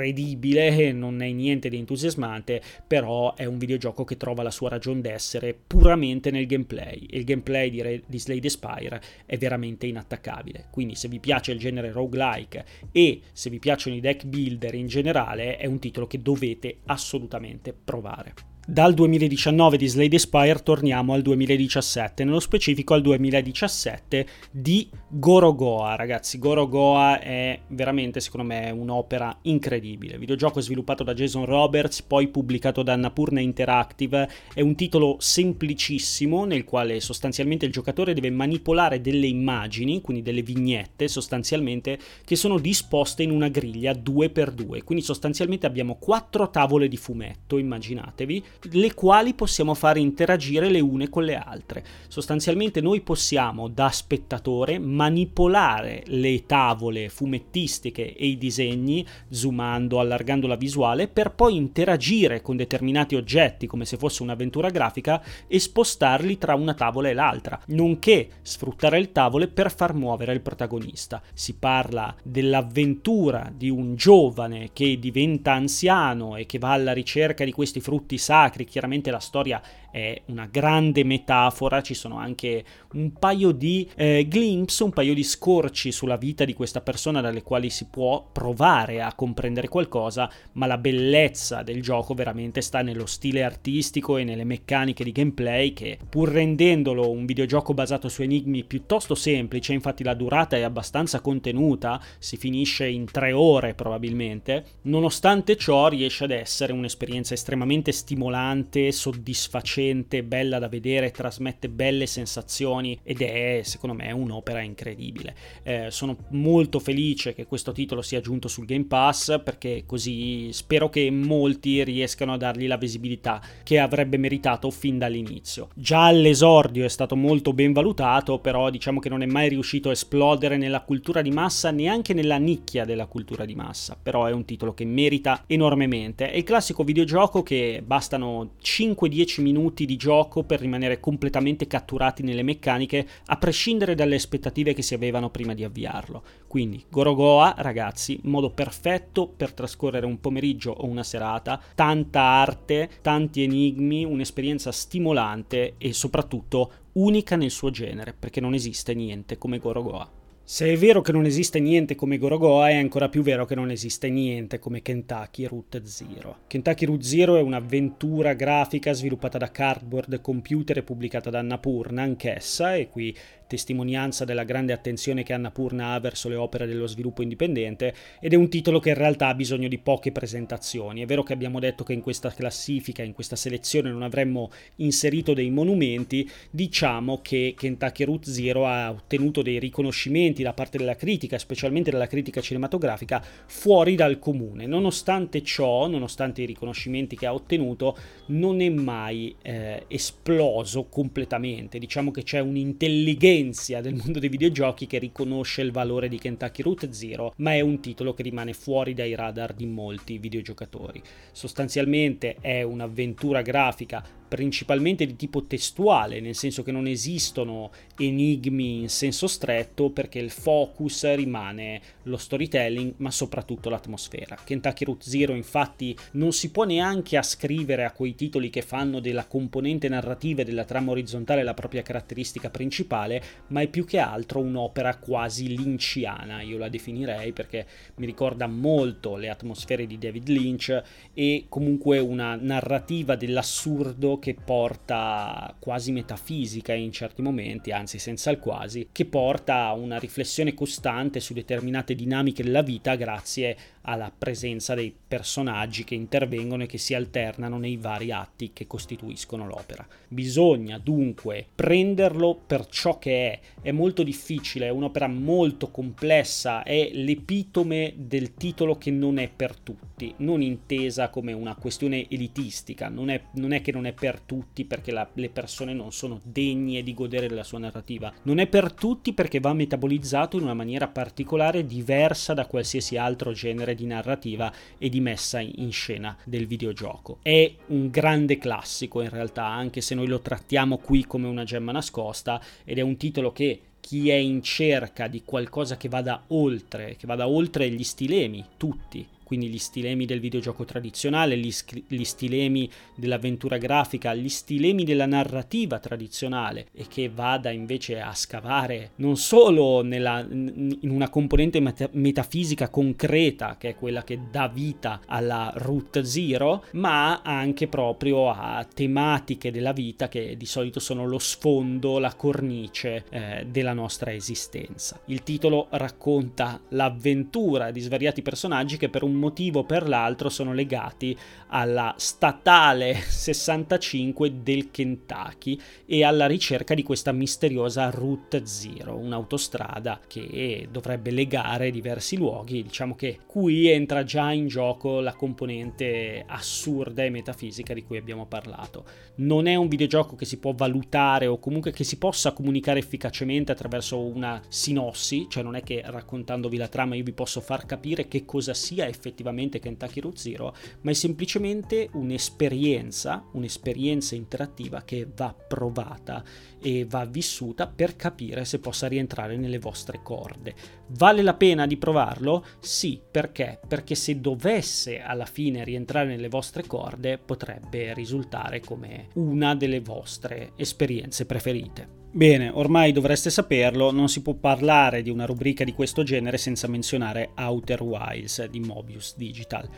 non 0.92 1.22
è 1.22 1.30
niente 1.30 1.68
di 1.68 1.76
entusiasmante, 1.76 2.62
però 2.86 3.34
è 3.34 3.44
un 3.44 3.58
videogioco 3.58 4.04
che 4.04 4.16
trova 4.16 4.42
la 4.42 4.50
sua 4.50 4.68
ragione 4.68 5.00
d'essere 5.00 5.54
puramente 5.54 6.30
nel 6.30 6.46
gameplay 6.46 7.06
il 7.10 7.24
gameplay 7.24 7.70
di, 7.70 7.82
Re- 7.82 8.02
di 8.06 8.18
Slade 8.18 8.48
Spire 8.48 9.02
è 9.26 9.36
veramente 9.36 9.86
inattaccabile. 9.86 10.66
Quindi 10.70 10.94
se 10.94 11.08
vi 11.08 11.20
piace 11.20 11.52
il 11.52 11.58
genere 11.58 11.92
roguelike 11.92 12.64
e 12.92 13.20
se 13.32 13.50
vi 13.50 13.58
piacciono 13.58 13.96
i 13.96 14.00
deck 14.00 14.24
builder 14.24 14.74
in 14.74 14.86
generale, 14.86 15.56
è 15.56 15.66
un 15.66 15.78
titolo 15.78 16.06
che 16.06 16.20
dovete 16.20 16.78
assolutamente 16.86 17.72
provare. 17.72 18.49
Dal 18.70 18.94
2019 18.94 19.76
di 19.76 19.88
Slade 19.88 20.16
Spire 20.16 20.62
torniamo 20.62 21.12
al 21.12 21.22
2017, 21.22 22.22
nello 22.22 22.38
specifico 22.38 22.94
al 22.94 23.00
2017 23.00 24.26
di 24.52 24.88
Gorogoa. 25.08 25.96
Ragazzi, 25.96 26.38
Gorogoa 26.38 27.18
è 27.18 27.58
veramente, 27.66 28.20
secondo 28.20 28.46
me, 28.46 28.70
un'opera 28.70 29.36
incredibile. 29.42 30.12
Il 30.12 30.20
videogioco 30.20 30.60
sviluppato 30.60 31.02
da 31.02 31.14
Jason 31.14 31.46
Roberts, 31.46 32.02
poi 32.02 32.28
pubblicato 32.28 32.84
da 32.84 32.92
Annapurna 32.92 33.40
Interactive. 33.40 34.30
È 34.54 34.60
un 34.60 34.76
titolo 34.76 35.16
semplicissimo 35.18 36.44
nel 36.44 36.62
quale 36.62 37.00
sostanzialmente 37.00 37.66
il 37.66 37.72
giocatore 37.72 38.14
deve 38.14 38.30
manipolare 38.30 39.00
delle 39.00 39.26
immagini, 39.26 40.00
quindi 40.00 40.22
delle 40.22 40.42
vignette 40.42 41.08
sostanzialmente, 41.08 41.98
che 42.24 42.36
sono 42.36 42.56
disposte 42.60 43.24
in 43.24 43.32
una 43.32 43.48
griglia 43.48 43.94
2x2. 43.94 44.84
Quindi 44.84 45.02
sostanzialmente 45.02 45.66
abbiamo 45.66 45.96
quattro 45.96 46.50
tavole 46.50 46.86
di 46.86 46.96
fumetto, 46.96 47.58
immaginatevi 47.58 48.44
le 48.72 48.94
quali 48.94 49.34
possiamo 49.34 49.74
fare 49.74 50.00
interagire 50.00 50.68
le 50.68 50.80
une 50.80 51.08
con 51.08 51.24
le 51.24 51.36
altre. 51.36 51.84
Sostanzialmente 52.08 52.80
noi 52.80 53.00
possiamo 53.00 53.68
da 53.68 53.90
spettatore 53.90 54.78
manipolare 54.78 56.02
le 56.06 56.44
tavole 56.46 57.08
fumettistiche 57.08 58.14
e 58.14 58.26
i 58.26 58.38
disegni, 58.38 59.06
zoomando, 59.28 60.00
allargando 60.00 60.46
la 60.46 60.56
visuale, 60.56 61.08
per 61.08 61.32
poi 61.32 61.56
interagire 61.56 62.42
con 62.42 62.56
determinati 62.56 63.14
oggetti 63.14 63.66
come 63.66 63.84
se 63.84 63.96
fosse 63.96 64.22
un'avventura 64.22 64.70
grafica 64.70 65.22
e 65.46 65.58
spostarli 65.58 66.38
tra 66.38 66.54
una 66.54 66.74
tavola 66.74 67.08
e 67.08 67.14
l'altra, 67.14 67.60
nonché 67.68 68.28
sfruttare 68.42 68.98
il 68.98 69.12
tavolo 69.12 69.48
per 69.48 69.72
far 69.72 69.94
muovere 69.94 70.32
il 70.32 70.40
protagonista. 70.40 71.22
Si 71.32 71.54
parla 71.54 72.14
dell'avventura 72.22 73.50
di 73.54 73.70
un 73.70 73.94
giovane 73.94 74.70
che 74.72 74.98
diventa 74.98 75.52
anziano 75.52 76.36
e 76.36 76.46
che 76.46 76.58
va 76.58 76.72
alla 76.72 76.92
ricerca 76.92 77.44
di 77.44 77.52
questi 77.52 77.80
frutti 77.80 78.18
sacri, 78.18 78.49
chiaramente 78.64 79.10
la 79.10 79.20
storia 79.20 79.62
è 79.90 80.22
una 80.26 80.46
grande 80.46 81.04
metafora, 81.04 81.82
ci 81.82 81.94
sono 81.94 82.18
anche 82.18 82.64
un 82.92 83.12
paio 83.12 83.52
di 83.52 83.88
eh, 83.96 84.26
glimpse, 84.30 84.84
un 84.84 84.92
paio 84.92 85.14
di 85.14 85.22
scorci 85.22 85.92
sulla 85.92 86.16
vita 86.16 86.44
di 86.44 86.54
questa 86.54 86.80
persona 86.80 87.20
dalle 87.20 87.42
quali 87.42 87.70
si 87.70 87.86
può 87.86 88.26
provare 88.32 89.02
a 89.02 89.14
comprendere 89.14 89.68
qualcosa, 89.68 90.30
ma 90.52 90.66
la 90.66 90.78
bellezza 90.78 91.62
del 91.62 91.82
gioco 91.82 92.14
veramente 92.14 92.60
sta 92.60 92.82
nello 92.82 93.06
stile 93.06 93.42
artistico 93.42 94.16
e 94.16 94.24
nelle 94.24 94.44
meccaniche 94.44 95.04
di 95.04 95.12
gameplay 95.12 95.72
che 95.72 95.98
pur 96.08 96.30
rendendolo 96.30 97.10
un 97.10 97.26
videogioco 97.26 97.74
basato 97.74 98.08
su 98.08 98.22
enigmi 98.22 98.64
piuttosto 98.64 99.14
semplice, 99.14 99.72
infatti 99.72 100.04
la 100.04 100.14
durata 100.14 100.56
è 100.56 100.62
abbastanza 100.62 101.20
contenuta, 101.20 102.00
si 102.18 102.36
finisce 102.36 102.86
in 102.86 103.06
tre 103.10 103.32
ore 103.32 103.74
probabilmente, 103.74 104.64
nonostante 104.82 105.56
ciò 105.56 105.88
riesce 105.88 106.24
ad 106.24 106.30
essere 106.30 106.72
un'esperienza 106.72 107.34
estremamente 107.34 107.92
stimolante, 107.92 108.92
soddisfacente, 108.92 109.79
lucente, 109.80 110.22
bella 110.22 110.58
da 110.58 110.68
vedere, 110.68 111.10
trasmette 111.10 111.68
belle 111.68 112.06
sensazioni 112.06 112.98
ed 113.02 113.22
è 113.22 113.60
secondo 113.64 113.96
me 113.96 114.12
un'opera 114.12 114.60
incredibile. 114.60 115.34
Eh, 115.62 115.86
sono 115.90 116.16
molto 116.30 116.78
felice 116.78 117.34
che 117.34 117.46
questo 117.46 117.72
titolo 117.72 118.02
sia 118.02 118.20
giunto 118.20 118.48
sul 118.48 118.66
Game 118.66 118.84
Pass 118.84 119.40
perché 119.42 119.84
così 119.86 120.52
spero 120.52 120.88
che 120.88 121.10
molti 121.10 121.82
riescano 121.82 122.34
a 122.34 122.36
dargli 122.36 122.66
la 122.66 122.76
visibilità 122.76 123.40
che 123.62 123.78
avrebbe 123.78 124.18
meritato 124.18 124.70
fin 124.70 124.98
dall'inizio. 124.98 125.68
Già 125.74 126.04
all'esordio 126.04 126.84
è 126.84 126.88
stato 126.88 127.16
molto 127.16 127.52
ben 127.52 127.72
valutato, 127.72 128.38
però 128.38 128.70
diciamo 128.70 129.00
che 129.00 129.08
non 129.08 129.22
è 129.22 129.26
mai 129.26 129.48
riuscito 129.48 129.88
a 129.88 129.92
esplodere 129.92 130.56
nella 130.56 130.82
cultura 130.82 131.22
di 131.22 131.30
massa, 131.30 131.70
neanche 131.70 132.12
nella 132.12 132.36
nicchia 132.36 132.84
della 132.84 133.06
cultura 133.06 133.44
di 133.44 133.54
massa, 133.54 133.96
però 134.00 134.26
è 134.26 134.32
un 134.32 134.44
titolo 134.44 134.74
che 134.74 134.84
merita 134.84 135.44
enormemente. 135.46 136.30
È 136.30 136.36
il 136.36 136.44
classico 136.44 136.84
videogioco 136.84 137.42
che 137.42 137.82
bastano 137.84 138.52
5-10 138.62 139.40
minuti 139.40 139.69
minuti 139.70 139.86
di 139.86 139.96
gioco 139.96 140.42
per 140.42 140.60
rimanere 140.60 140.98
completamente 140.98 141.66
catturati 141.66 142.22
nelle 142.22 142.42
meccaniche, 142.42 143.06
a 143.26 143.36
prescindere 143.36 143.94
dalle 143.94 144.16
aspettative 144.16 144.74
che 144.74 144.82
si 144.82 144.94
avevano 144.94 145.30
prima 145.30 145.54
di 145.54 145.64
avviarlo. 145.64 146.22
Quindi 146.46 146.84
Gorogoa, 146.88 147.54
ragazzi, 147.58 148.18
modo 148.24 148.50
perfetto 148.50 149.28
per 149.28 149.52
trascorrere 149.52 150.06
un 150.06 150.20
pomeriggio 150.20 150.72
o 150.72 150.86
una 150.86 151.04
serata, 151.04 151.60
tanta 151.74 152.20
arte, 152.20 152.90
tanti 153.00 153.42
enigmi, 153.42 154.04
un'esperienza 154.04 154.72
stimolante 154.72 155.74
e 155.78 155.92
soprattutto 155.92 156.72
unica 156.92 157.36
nel 157.36 157.50
suo 157.50 157.70
genere, 157.70 158.14
perché 158.18 158.40
non 158.40 158.54
esiste 158.54 158.94
niente 158.94 159.38
come 159.38 159.58
Gorogoa. 159.58 160.19
Se 160.52 160.66
è 160.66 160.76
vero 160.76 161.00
che 161.00 161.12
non 161.12 161.26
esiste 161.26 161.60
niente 161.60 161.94
come 161.94 162.18
Gorogoa, 162.18 162.70
è 162.70 162.74
ancora 162.74 163.08
più 163.08 163.22
vero 163.22 163.44
che 163.44 163.54
non 163.54 163.70
esiste 163.70 164.10
niente 164.10 164.58
come 164.58 164.82
Kentucky 164.82 165.44
Route 165.44 165.86
Zero. 165.86 166.38
Kentucky 166.48 166.86
Route 166.86 167.04
Zero 167.04 167.36
è 167.36 167.40
un'avventura 167.40 168.32
grafica 168.32 168.92
sviluppata 168.92 169.38
da 169.38 169.52
Cardboard 169.52 170.20
Computer 170.20 170.78
e 170.78 170.82
pubblicata 170.82 171.30
da 171.30 171.38
Annapurna 171.38 172.02
anch'essa, 172.02 172.74
e 172.74 172.88
qui 172.88 173.16
testimonianza 173.50 174.24
della 174.24 174.44
grande 174.44 174.72
attenzione 174.72 175.24
che 175.24 175.32
Annapurna 175.32 175.94
ha 175.94 175.98
verso 175.98 176.28
le 176.28 176.36
opere 176.36 176.68
dello 176.68 176.86
sviluppo 176.86 177.22
indipendente, 177.22 177.92
ed 178.20 178.32
è 178.32 178.36
un 178.36 178.48
titolo 178.48 178.78
che 178.78 178.90
in 178.90 178.94
realtà 178.94 179.26
ha 179.26 179.34
bisogno 179.34 179.66
di 179.66 179.78
poche 179.78 180.12
presentazioni. 180.12 181.02
È 181.02 181.06
vero 181.06 181.24
che 181.24 181.32
abbiamo 181.32 181.58
detto 181.58 181.82
che 181.82 181.92
in 181.92 182.00
questa 182.00 182.30
classifica, 182.30 183.02
in 183.02 183.12
questa 183.12 183.34
selezione 183.34 183.90
non 183.90 184.02
avremmo 184.02 184.52
inserito 184.76 185.34
dei 185.34 185.50
monumenti, 185.50 186.30
diciamo 186.48 187.18
che 187.22 187.54
Kentucky 187.56 188.04
Route 188.04 188.30
Zero 188.30 188.66
ha 188.66 188.88
ottenuto 188.88 189.42
dei 189.42 189.58
riconoscimenti 189.58 190.44
da 190.44 190.52
parte 190.52 190.78
della 190.78 190.94
critica, 190.94 191.36
specialmente 191.36 191.90
dalla 191.90 192.06
critica 192.06 192.40
cinematografica, 192.40 193.20
fuori 193.46 193.96
dal 193.96 194.20
comune. 194.20 194.66
Nonostante 194.66 195.42
ciò, 195.42 195.88
nonostante 195.88 196.42
i 196.42 196.46
riconoscimenti 196.46 197.16
che 197.16 197.26
ha 197.26 197.34
ottenuto, 197.34 197.96
non 198.26 198.60
è 198.60 198.68
mai 198.68 199.34
eh, 199.42 199.86
esploso 199.88 200.84
completamente. 200.84 201.80
Diciamo 201.80 202.12
che 202.12 202.22
c'è 202.22 202.38
un'intelligenza 202.38 203.38
potenzia 203.40 203.80
del 203.80 203.94
mondo 203.94 204.18
dei 204.18 204.28
videogiochi 204.28 204.86
che 204.86 204.98
riconosce 204.98 205.62
il 205.62 205.72
valore 205.72 206.08
di 206.08 206.18
Kentucky 206.18 206.62
Route 206.62 206.92
Zero, 206.92 207.32
ma 207.36 207.54
è 207.54 207.60
un 207.60 207.80
titolo 207.80 208.12
che 208.12 208.22
rimane 208.22 208.52
fuori 208.52 208.92
dai 208.92 209.14
radar 209.14 209.54
di 209.54 209.64
molti 209.66 210.18
videogiocatori. 210.18 211.02
Sostanzialmente 211.32 212.36
è 212.40 212.62
un'avventura 212.62 213.40
grafica 213.40 214.04
principalmente 214.30 215.06
di 215.06 215.16
tipo 215.16 215.44
testuale, 215.44 216.20
nel 216.20 216.36
senso 216.36 216.62
che 216.62 216.70
non 216.70 216.86
esistono 216.86 217.72
enigmi 217.98 218.82
in 218.82 218.88
senso 218.88 219.26
stretto 219.26 219.90
perché 219.90 220.20
il 220.20 220.30
focus 220.30 221.14
rimane 221.14 221.80
lo 222.04 222.16
storytelling, 222.16 222.94
ma 222.98 223.10
soprattutto 223.10 223.68
l'atmosfera. 223.68 224.38
Kentucky 224.44 224.84
Route 224.84 225.10
Zero 225.10 225.34
infatti 225.34 225.96
non 226.12 226.30
si 226.30 226.52
può 226.52 226.62
neanche 226.62 227.16
ascrivere 227.16 227.84
a 227.84 227.90
quei 227.90 228.14
titoli 228.14 228.50
che 228.50 228.62
fanno 228.62 229.00
della 229.00 229.26
componente 229.26 229.88
narrativa 229.88 230.42
e 230.42 230.44
della 230.44 230.64
trama 230.64 230.92
orizzontale 230.92 231.42
la 231.42 231.54
propria 231.54 231.82
caratteristica 231.82 232.50
principale, 232.50 233.20
ma 233.48 233.62
è 233.62 233.66
più 233.66 233.84
che 233.84 233.98
altro 233.98 234.38
un'opera 234.38 234.96
quasi 234.98 235.56
linciana, 235.56 236.40
io 236.40 236.56
la 236.56 236.68
definirei 236.68 237.32
perché 237.32 237.66
mi 237.96 238.06
ricorda 238.06 238.46
molto 238.46 239.16
le 239.16 239.28
atmosfere 239.28 239.88
di 239.88 239.98
David 239.98 240.28
Lynch 240.28 240.82
e 241.12 241.46
comunque 241.48 241.98
una 241.98 242.36
narrativa 242.36 243.16
dell'assurdo 243.16 244.18
che 244.20 244.34
porta 244.34 245.52
quasi 245.58 245.90
metafisica 245.90 246.72
in 246.72 246.92
certi 246.92 247.22
momenti, 247.22 247.72
anzi 247.72 247.98
senza 247.98 248.30
il 248.30 248.38
quasi, 248.38 248.90
che 248.92 249.06
porta 249.06 249.66
a 249.66 249.72
una 249.72 249.98
riflessione 249.98 250.54
costante 250.54 251.18
su 251.18 251.34
determinate 251.34 251.96
dinamiche 251.96 252.44
della 252.44 252.62
vita 252.62 252.94
grazie 252.94 253.56
alla 253.82 254.12
presenza 254.16 254.74
dei 254.74 254.94
personaggi 255.10 255.84
che 255.84 255.94
intervengono 255.94 256.64
e 256.64 256.66
che 256.66 256.78
si 256.78 256.94
alternano 256.94 257.58
nei 257.58 257.76
vari 257.76 258.12
atti 258.12 258.52
che 258.52 258.66
costituiscono 258.66 259.46
l'opera. 259.46 259.86
Bisogna 260.08 260.78
dunque 260.78 261.46
prenderlo 261.54 262.38
per 262.46 262.66
ciò 262.66 262.98
che 262.98 263.32
è. 263.32 263.40
È 263.62 263.70
molto 263.70 264.02
difficile, 264.02 264.66
è 264.66 264.70
un'opera 264.70 265.06
molto 265.08 265.70
complessa, 265.70 266.62
è 266.62 266.90
l'epitome 266.92 267.94
del 267.96 268.34
titolo 268.34 268.76
che 268.76 268.90
non 268.90 269.18
è 269.18 269.28
per 269.28 269.56
tutti, 269.56 270.12
non 270.18 270.42
intesa 270.42 271.08
come 271.08 271.32
una 271.32 271.54
questione 271.54 272.08
elitistica, 272.08 272.88
non 272.88 273.10
è, 273.10 273.22
non 273.34 273.52
è 273.52 273.62
che 273.62 273.72
non 273.72 273.86
è 273.86 273.92
per 273.92 274.20
tutti 274.20 274.64
perché 274.64 274.92
la, 274.92 275.08
le 275.14 275.28
persone 275.30 275.72
non 275.72 275.92
sono 275.92 276.20
degne 276.22 276.82
di 276.82 276.94
godere 276.94 277.28
della 277.28 277.44
sua 277.44 277.58
narrativa, 277.58 278.12
non 278.22 278.38
è 278.38 278.46
per 278.46 278.72
tutti 278.72 279.12
perché 279.12 279.40
va 279.40 279.52
metabolizzato 279.52 280.36
in 280.36 280.44
una 280.44 280.54
maniera 280.54 280.88
particolare 280.88 281.66
diversa 281.66 282.34
da 282.34 282.46
qualsiasi 282.46 282.96
altro 282.96 283.32
genere 283.32 283.69
genere 283.70 283.74
di 283.74 283.86
narrativa 283.86 284.52
e 284.78 284.88
di 284.88 285.00
messa 285.00 285.40
in 285.40 285.72
scena 285.72 286.16
del 286.24 286.46
videogioco. 286.46 287.18
È 287.22 287.52
un 287.66 287.90
grande 287.90 288.38
classico 288.38 289.00
in 289.00 289.10
realtà, 289.10 289.46
anche 289.46 289.80
se 289.80 289.94
noi 289.94 290.06
lo 290.06 290.20
trattiamo 290.20 290.78
qui 290.78 291.04
come 291.06 291.28
una 291.28 291.44
gemma 291.44 291.72
nascosta 291.72 292.40
ed 292.64 292.78
è 292.78 292.82
un 292.82 292.96
titolo 292.96 293.32
che 293.32 293.60
chi 293.80 294.10
è 294.10 294.14
in 294.14 294.42
cerca 294.42 295.08
di 295.08 295.22
qualcosa 295.24 295.76
che 295.76 295.88
vada 295.88 296.24
oltre, 296.28 296.96
che 296.96 297.06
vada 297.06 297.26
oltre 297.26 297.70
gli 297.70 297.82
stilemi, 297.82 298.44
tutti, 298.56 299.06
quindi 299.30 299.46
gli 299.46 299.58
stilemi 299.58 300.06
del 300.06 300.18
videogioco 300.18 300.64
tradizionale, 300.64 301.38
gli, 301.38 301.52
gli, 301.86 302.02
stilemi 302.02 302.68
dell'avventura 302.96 303.58
grafica, 303.58 304.12
gli 304.12 304.28
stilemi 304.28 304.82
della 304.82 305.06
narrativa 305.06 305.78
tradizionale 305.78 306.66
e 306.74 306.86
che 306.88 307.08
vada 307.08 307.50
invece 307.50 308.00
a 308.00 308.12
scavare 308.12 308.90
non 308.96 309.16
solo 309.16 309.82
nella, 309.82 310.26
in 310.28 310.90
una 310.90 311.08
componente 311.08 311.60
meta- 311.60 311.88
metafisica 311.92 312.70
concreta 312.70 313.56
che 313.56 313.68
è 313.68 313.74
quella 313.76 314.02
che 314.02 314.18
dà 314.32 314.48
vita 314.48 315.00
alla 315.06 315.52
Route 315.54 316.04
Zero, 316.04 316.64
ma 316.72 317.22
anche 317.22 317.68
proprio 317.68 318.30
a 318.30 318.66
tematiche 318.74 319.52
della 319.52 319.72
vita 319.72 320.08
che 320.08 320.36
di 320.36 320.46
solito 320.46 320.80
sono 320.80 321.06
lo 321.06 321.20
sfondo, 321.20 322.00
la 322.00 322.16
cornice 322.16 323.04
eh, 323.10 323.46
della 323.48 323.74
nostra 323.74 324.12
esistenza. 324.12 325.00
Il 325.04 325.22
titolo 325.22 325.68
racconta 325.70 326.60
l'avventura 326.70 327.70
di 327.70 327.78
svariati 327.78 328.22
personaggi 328.22 328.76
che 328.76 328.88
per 328.88 329.04
un 329.04 329.18
motivo 329.20 329.62
per 329.62 329.86
l'altro 329.86 330.28
sono 330.28 330.52
legati 330.52 331.16
alla 331.48 331.94
statale 331.96 332.94
65 333.06 334.42
del 334.42 334.70
Kentucky 334.70 335.58
e 335.86 336.02
alla 336.02 336.26
ricerca 336.26 336.74
di 336.74 336.82
questa 336.82 337.12
misteriosa 337.12 337.90
Route 337.90 338.44
Zero, 338.46 338.96
un'autostrada 338.96 340.00
che 340.06 340.66
dovrebbe 340.70 341.10
legare 341.10 341.70
diversi 341.70 342.16
luoghi. 342.16 342.62
Diciamo 342.62 342.96
che 342.96 343.20
qui 343.26 343.68
entra 343.68 344.02
già 344.02 344.32
in 344.32 344.48
gioco 344.48 345.00
la 345.00 345.12
componente 345.12 346.24
assurda 346.26 347.04
e 347.04 347.10
metafisica 347.10 347.74
di 347.74 347.84
cui 347.84 347.98
abbiamo 347.98 348.26
parlato. 348.26 348.84
Non 349.16 349.46
è 349.46 349.54
un 349.54 349.68
videogioco 349.68 350.16
che 350.16 350.24
si 350.24 350.38
può 350.38 350.52
valutare 350.52 351.26
o 351.26 351.38
comunque 351.38 351.72
che 351.72 351.84
si 351.84 351.98
possa 351.98 352.32
comunicare 352.32 352.78
efficacemente 352.78 353.52
attraverso 353.52 354.00
una 354.00 354.40
sinossi, 354.48 355.26
cioè 355.28 355.42
non 355.42 355.56
è 355.56 355.62
che 355.62 355.82
raccontandovi 355.84 356.56
la 356.56 356.68
trama 356.68 356.94
io 356.94 357.04
vi 357.04 357.12
posso 357.12 357.40
far 357.40 357.66
capire 357.66 358.08
che 358.08 358.24
cosa 358.24 358.54
sia 358.54 358.86
effettivamente 358.86 359.09
Kentucky 359.14 360.00
Route 360.00 360.18
Zero, 360.18 360.54
ma 360.82 360.90
è 360.90 360.94
semplicemente 360.94 361.88
un'esperienza, 361.92 363.24
un'esperienza 363.32 364.14
interattiva 364.14 364.82
che 364.82 365.06
va 365.14 365.34
provata 365.34 366.22
e 366.60 366.84
va 366.88 367.04
vissuta 367.04 367.66
per 367.66 367.96
capire 367.96 368.44
se 368.44 368.58
possa 368.58 368.88
rientrare 368.88 369.36
nelle 369.36 369.58
vostre 369.58 370.02
corde. 370.02 370.54
Vale 370.88 371.22
la 371.22 371.34
pena 371.34 371.66
di 371.66 371.76
provarlo? 371.76 372.44
Sì, 372.58 373.00
perché? 373.10 373.60
Perché 373.66 373.94
se 373.94 374.20
dovesse 374.20 375.00
alla 375.00 375.26
fine 375.26 375.64
rientrare 375.64 376.08
nelle 376.08 376.28
vostre 376.28 376.66
corde 376.66 377.18
potrebbe 377.18 377.94
risultare 377.94 378.60
come 378.60 379.08
una 379.14 379.54
delle 379.54 379.80
vostre 379.80 380.52
esperienze 380.56 381.26
preferite. 381.26 381.99
Bene, 382.12 382.50
ormai 382.52 382.90
dovreste 382.90 383.30
saperlo, 383.30 383.92
non 383.92 384.08
si 384.08 384.20
può 384.20 384.34
parlare 384.34 385.00
di 385.00 385.10
una 385.10 385.26
rubrica 385.26 385.62
di 385.62 385.72
questo 385.72 386.02
genere 386.02 386.38
senza 386.38 386.66
menzionare 386.66 387.30
Outer 387.36 387.82
Wilds 387.82 388.44
di 388.46 388.58
Mobius 388.58 389.14
Digital. 389.16 389.68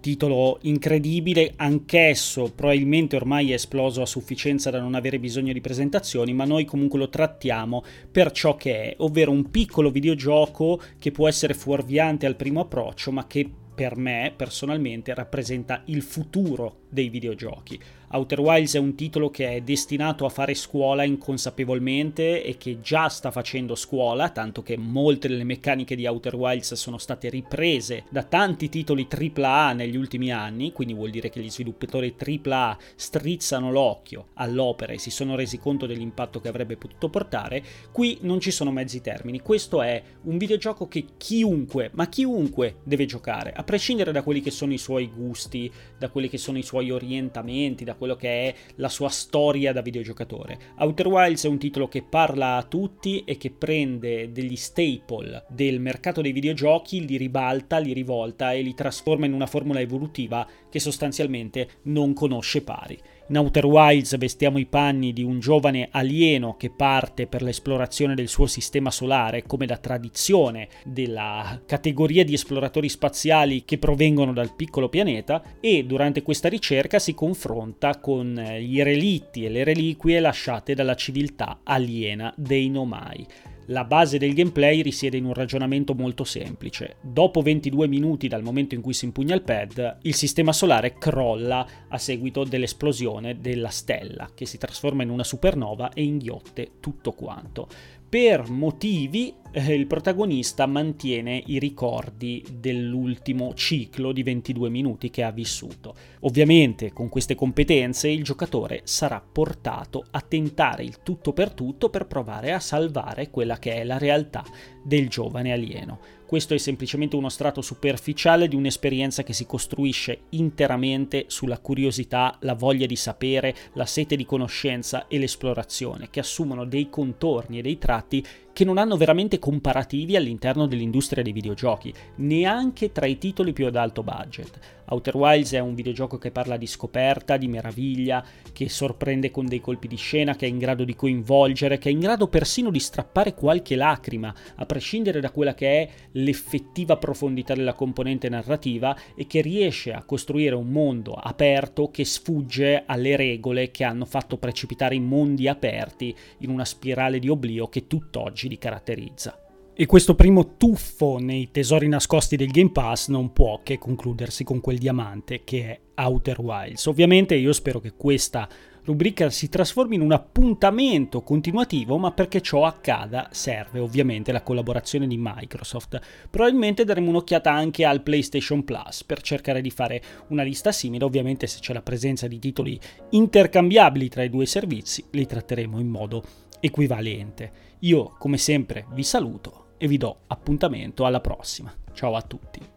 Titolo 0.00 0.58
incredibile, 0.62 1.52
anch'esso 1.56 2.50
probabilmente 2.54 3.14
ormai 3.14 3.50
è 3.50 3.54
esploso 3.54 4.00
a 4.00 4.06
sufficienza 4.06 4.70
da 4.70 4.80
non 4.80 4.94
avere 4.94 5.20
bisogno 5.20 5.52
di 5.52 5.60
presentazioni, 5.60 6.32
ma 6.32 6.46
noi 6.46 6.64
comunque 6.64 6.98
lo 6.98 7.10
trattiamo 7.10 7.84
per 8.10 8.32
ciò 8.32 8.56
che 8.56 8.82
è, 8.82 8.94
ovvero 9.00 9.30
un 9.30 9.50
piccolo 9.50 9.90
videogioco 9.90 10.80
che 10.98 11.10
può 11.10 11.28
essere 11.28 11.52
fuorviante 11.52 12.24
al 12.24 12.36
primo 12.36 12.60
approccio, 12.60 13.12
ma 13.12 13.26
che 13.26 13.48
per 13.74 13.96
me 13.96 14.32
personalmente 14.34 15.12
rappresenta 15.12 15.82
il 15.86 16.00
futuro 16.00 16.81
dei 16.92 17.08
videogiochi. 17.08 17.80
Outer 18.14 18.40
Wilds 18.40 18.74
è 18.74 18.78
un 18.78 18.94
titolo 18.94 19.30
che 19.30 19.56
è 19.56 19.60
destinato 19.62 20.26
a 20.26 20.28
fare 20.28 20.52
scuola 20.52 21.02
inconsapevolmente 21.02 22.44
e 22.44 22.58
che 22.58 22.78
già 22.82 23.08
sta 23.08 23.30
facendo 23.30 23.74
scuola, 23.74 24.28
tanto 24.28 24.62
che 24.62 24.76
molte 24.76 25.28
delle 25.28 25.44
meccaniche 25.44 25.96
di 25.96 26.06
Outer 26.06 26.34
Wilds 26.34 26.74
sono 26.74 26.98
state 26.98 27.30
riprese 27.30 28.04
da 28.10 28.22
tanti 28.22 28.68
titoli 28.68 29.08
AAA 29.10 29.72
negli 29.72 29.96
ultimi 29.96 30.30
anni, 30.30 30.72
quindi 30.72 30.92
vuol 30.92 31.08
dire 31.08 31.30
che 31.30 31.40
gli 31.40 31.48
sviluppatori 31.48 32.14
AAA 32.18 32.76
strizzano 32.96 33.72
l'occhio 33.72 34.26
all'opera 34.34 34.92
e 34.92 34.98
si 34.98 35.08
sono 35.08 35.34
resi 35.34 35.56
conto 35.56 35.86
dell'impatto 35.86 36.38
che 36.38 36.48
avrebbe 36.48 36.76
potuto 36.76 37.08
portare. 37.08 37.64
Qui 37.92 38.18
non 38.22 38.40
ci 38.40 38.50
sono 38.50 38.70
mezzi 38.70 39.00
termini, 39.00 39.40
questo 39.40 39.80
è 39.80 40.02
un 40.24 40.36
videogioco 40.36 40.86
che 40.86 41.06
chiunque, 41.16 41.88
ma 41.94 42.10
chiunque 42.10 42.76
deve 42.84 43.06
giocare, 43.06 43.54
a 43.54 43.62
prescindere 43.64 44.12
da 44.12 44.22
quelli 44.22 44.42
che 44.42 44.50
sono 44.50 44.74
i 44.74 44.78
suoi 44.78 45.06
gusti, 45.08 45.72
da 45.98 46.10
quelli 46.10 46.28
che 46.28 46.36
sono 46.36 46.58
i 46.58 46.62
suoi 46.62 46.81
orientamenti, 46.90 47.84
da 47.84 47.94
quello 47.94 48.16
che 48.16 48.48
è 48.48 48.54
la 48.76 48.88
sua 48.88 49.08
storia 49.08 49.72
da 49.72 49.82
videogiocatore. 49.82 50.58
Outer 50.78 51.06
Wilds 51.06 51.44
è 51.44 51.48
un 51.48 51.58
titolo 51.58 51.88
che 51.88 52.02
parla 52.02 52.56
a 52.56 52.62
tutti 52.62 53.22
e 53.24 53.36
che 53.36 53.50
prende 53.50 54.32
degli 54.32 54.56
staple 54.56 55.44
del 55.48 55.80
mercato 55.80 56.20
dei 56.20 56.32
videogiochi, 56.32 57.06
li 57.06 57.16
ribalta, 57.16 57.78
li 57.78 57.92
rivolta 57.92 58.52
e 58.52 58.62
li 58.62 58.74
trasforma 58.74 59.26
in 59.26 59.32
una 59.32 59.46
formula 59.46 59.80
evolutiva 59.80 60.46
che 60.68 60.80
sostanzialmente 60.80 61.68
non 61.84 62.12
conosce 62.12 62.62
pari. 62.62 62.98
In 63.28 63.38
Outer 63.38 63.64
Wilds 63.64 64.18
vestiamo 64.18 64.58
i 64.58 64.66
panni 64.66 65.12
di 65.12 65.22
un 65.22 65.38
giovane 65.40 65.88
alieno 65.90 66.56
che 66.56 66.70
parte 66.70 67.26
per 67.26 67.42
l'esplorazione 67.42 68.14
del 68.14 68.28
suo 68.28 68.46
sistema 68.46 68.90
solare, 68.90 69.44
come 69.44 69.64
da 69.64 69.78
tradizione 69.78 70.68
della 70.84 71.62
categoria 71.64 72.24
di 72.24 72.34
esploratori 72.34 72.90
spaziali 72.90 73.64
che 73.64 73.78
provengono 73.78 74.32
dal 74.32 74.54
piccolo 74.54 74.88
pianeta, 74.88 75.42
e 75.60 75.84
durante 75.84 76.22
questa 76.22 76.48
ricerca 76.48 76.98
si 76.98 77.14
confronta 77.14 78.00
con 78.00 78.36
i 78.58 78.82
relitti 78.82 79.44
e 79.44 79.48
le 79.48 79.64
reliquie 79.64 80.20
lasciate 80.20 80.74
dalla 80.74 80.96
civiltà 80.96 81.60
aliena 81.62 82.34
dei 82.36 82.68
Nomai. 82.68 83.26
La 83.66 83.84
base 83.84 84.18
del 84.18 84.34
gameplay 84.34 84.82
risiede 84.82 85.16
in 85.16 85.24
un 85.24 85.34
ragionamento 85.34 85.94
molto 85.94 86.24
semplice. 86.24 86.96
Dopo 87.00 87.42
22 87.42 87.86
minuti 87.86 88.26
dal 88.26 88.42
momento 88.42 88.74
in 88.74 88.80
cui 88.80 88.92
si 88.92 89.04
impugna 89.04 89.36
il 89.36 89.42
pad, 89.42 89.98
il 90.02 90.14
sistema 90.14 90.52
solare 90.52 90.94
crolla 90.94 91.66
a 91.88 91.98
seguito 91.98 92.42
dell'esplosione 92.42 93.38
della 93.38 93.68
stella, 93.68 94.30
che 94.34 94.46
si 94.46 94.58
trasforma 94.58 95.04
in 95.04 95.10
una 95.10 95.24
supernova 95.24 95.92
e 95.92 96.02
inghiotte 96.02 96.72
tutto 96.80 97.12
quanto 97.12 97.68
per 98.12 98.50
motivi 98.50 99.32
eh, 99.52 99.72
il 99.72 99.86
protagonista 99.86 100.66
mantiene 100.66 101.42
i 101.46 101.58
ricordi 101.58 102.44
dell'ultimo 102.52 103.54
ciclo 103.54 104.12
di 104.12 104.22
22 104.22 104.68
minuti 104.68 105.08
che 105.08 105.22
ha 105.22 105.30
vissuto. 105.30 105.94
Ovviamente 106.20 106.92
con 106.92 107.08
queste 107.08 107.34
competenze 107.34 108.10
il 108.10 108.22
giocatore 108.22 108.82
sarà 108.84 109.18
portato 109.18 110.04
a 110.10 110.20
tentare 110.20 110.84
il 110.84 111.02
tutto 111.02 111.32
per 111.32 111.52
tutto 111.52 111.88
per 111.88 112.06
provare 112.06 112.52
a 112.52 112.60
salvare 112.60 113.30
quella 113.30 113.58
che 113.58 113.76
è 113.76 113.84
la 113.84 113.96
realtà 113.96 114.44
del 114.84 115.08
giovane 115.08 115.50
alieno. 115.50 115.98
Questo 116.32 116.54
è 116.54 116.56
semplicemente 116.56 117.14
uno 117.14 117.28
strato 117.28 117.60
superficiale 117.60 118.48
di 118.48 118.56
un'esperienza 118.56 119.22
che 119.22 119.34
si 119.34 119.44
costruisce 119.44 120.20
interamente 120.30 121.26
sulla 121.26 121.58
curiosità, 121.58 122.38
la 122.40 122.54
voglia 122.54 122.86
di 122.86 122.96
sapere, 122.96 123.54
la 123.74 123.84
sete 123.84 124.16
di 124.16 124.24
conoscenza 124.24 125.08
e 125.08 125.18
l'esplorazione, 125.18 126.08
che 126.08 126.20
assumono 126.20 126.64
dei 126.64 126.88
contorni 126.88 127.58
e 127.58 127.60
dei 127.60 127.76
tratti 127.76 128.24
che 128.52 128.64
non 128.64 128.78
hanno 128.78 128.96
veramente 128.96 129.38
comparativi 129.38 130.16
all'interno 130.16 130.66
dell'industria 130.66 131.22
dei 131.22 131.32
videogiochi, 131.32 131.92
neanche 132.16 132.92
tra 132.92 133.06
i 133.06 133.18
titoli 133.18 133.52
più 133.52 133.66
ad 133.66 133.76
alto 133.76 134.02
budget. 134.02 134.58
Outer 134.92 135.16
Wilds 135.16 135.52
è 135.52 135.58
un 135.58 135.74
videogioco 135.74 136.18
che 136.18 136.30
parla 136.30 136.56
di 136.56 136.66
scoperta, 136.66 137.38
di 137.38 137.48
meraviglia, 137.48 138.22
che 138.52 138.68
sorprende 138.68 139.30
con 139.30 139.46
dei 139.46 139.60
colpi 139.60 139.88
di 139.88 139.96
scena, 139.96 140.36
che 140.36 140.44
è 140.44 140.48
in 140.48 140.58
grado 140.58 140.84
di 140.84 140.94
coinvolgere, 140.94 141.78
che 141.78 141.88
è 141.88 141.92
in 141.92 142.00
grado 142.00 142.28
persino 142.28 142.70
di 142.70 142.78
strappare 142.78 143.32
qualche 143.32 143.74
lacrima, 143.74 144.34
a 144.56 144.66
prescindere 144.66 145.20
da 145.20 145.30
quella 145.30 145.54
che 145.54 145.82
è 145.82 145.88
l'effettiva 146.12 146.98
profondità 146.98 147.54
della 147.54 147.72
componente 147.72 148.28
narrativa 148.28 148.94
e 149.14 149.26
che 149.26 149.40
riesce 149.40 149.92
a 149.92 150.04
costruire 150.04 150.54
un 150.54 150.68
mondo 150.68 151.14
aperto 151.14 151.90
che 151.90 152.04
sfugge 152.04 152.82
alle 152.84 153.16
regole 153.16 153.70
che 153.70 153.84
hanno 153.84 154.04
fatto 154.04 154.36
precipitare 154.36 154.94
i 154.94 155.00
mondi 155.00 155.48
aperti 155.48 156.14
in 156.38 156.50
una 156.50 156.64
spirale 156.64 157.18
di 157.18 157.28
oblio 157.28 157.68
che 157.68 157.86
tutt'oggi 157.86 158.41
li 158.48 158.58
caratterizza. 158.58 159.36
E 159.74 159.86
questo 159.86 160.14
primo 160.14 160.56
tuffo 160.58 161.16
nei 161.18 161.50
tesori 161.50 161.88
nascosti 161.88 162.36
del 162.36 162.50
Game 162.50 162.72
Pass 162.72 163.08
non 163.08 163.32
può 163.32 163.60
che 163.62 163.78
concludersi 163.78 164.44
con 164.44 164.60
quel 164.60 164.76
diamante 164.76 165.44
che 165.44 165.64
è 165.64 165.80
Outer 166.02 166.40
Wilds. 166.40 166.86
Ovviamente 166.86 167.34
io 167.36 167.54
spero 167.54 167.80
che 167.80 167.94
questa 167.96 168.46
rubrica 168.84 169.30
si 169.30 169.48
trasformi 169.48 169.94
in 169.94 170.00
un 170.00 170.12
appuntamento 170.12 171.22
continuativo, 171.22 171.96
ma 171.96 172.12
perché 172.12 172.40
ciò 172.40 172.64
accada 172.66 173.28
serve 173.32 173.78
ovviamente 173.78 174.30
la 174.30 174.42
collaborazione 174.42 175.06
di 175.06 175.16
Microsoft. 175.18 175.98
Probabilmente 176.28 176.84
daremo 176.84 177.08
un'occhiata 177.08 177.50
anche 177.50 177.84
al 177.84 178.02
PlayStation 178.02 178.64
Plus 178.64 179.04
per 179.04 179.22
cercare 179.22 179.60
di 179.60 179.70
fare 179.70 180.02
una 180.28 180.42
lista 180.42 180.70
simile, 180.72 181.04
ovviamente 181.04 181.46
se 181.46 181.60
c'è 181.60 181.72
la 181.72 181.82
presenza 181.82 182.26
di 182.26 182.38
titoli 182.38 182.78
intercambiabili 183.10 184.08
tra 184.08 184.22
i 184.22 184.30
due 184.30 184.46
servizi 184.46 185.04
li 185.12 185.26
tratteremo 185.26 185.78
in 185.78 185.88
modo 185.88 186.22
equivalente. 186.62 187.52
Io 187.80 188.14
come 188.18 188.38
sempre 188.38 188.86
vi 188.92 189.02
saluto 189.02 189.74
e 189.76 189.88
vi 189.88 189.98
do 189.98 190.20
appuntamento 190.28 191.04
alla 191.04 191.20
prossima. 191.20 191.74
Ciao 191.92 192.14
a 192.14 192.22
tutti. 192.22 192.71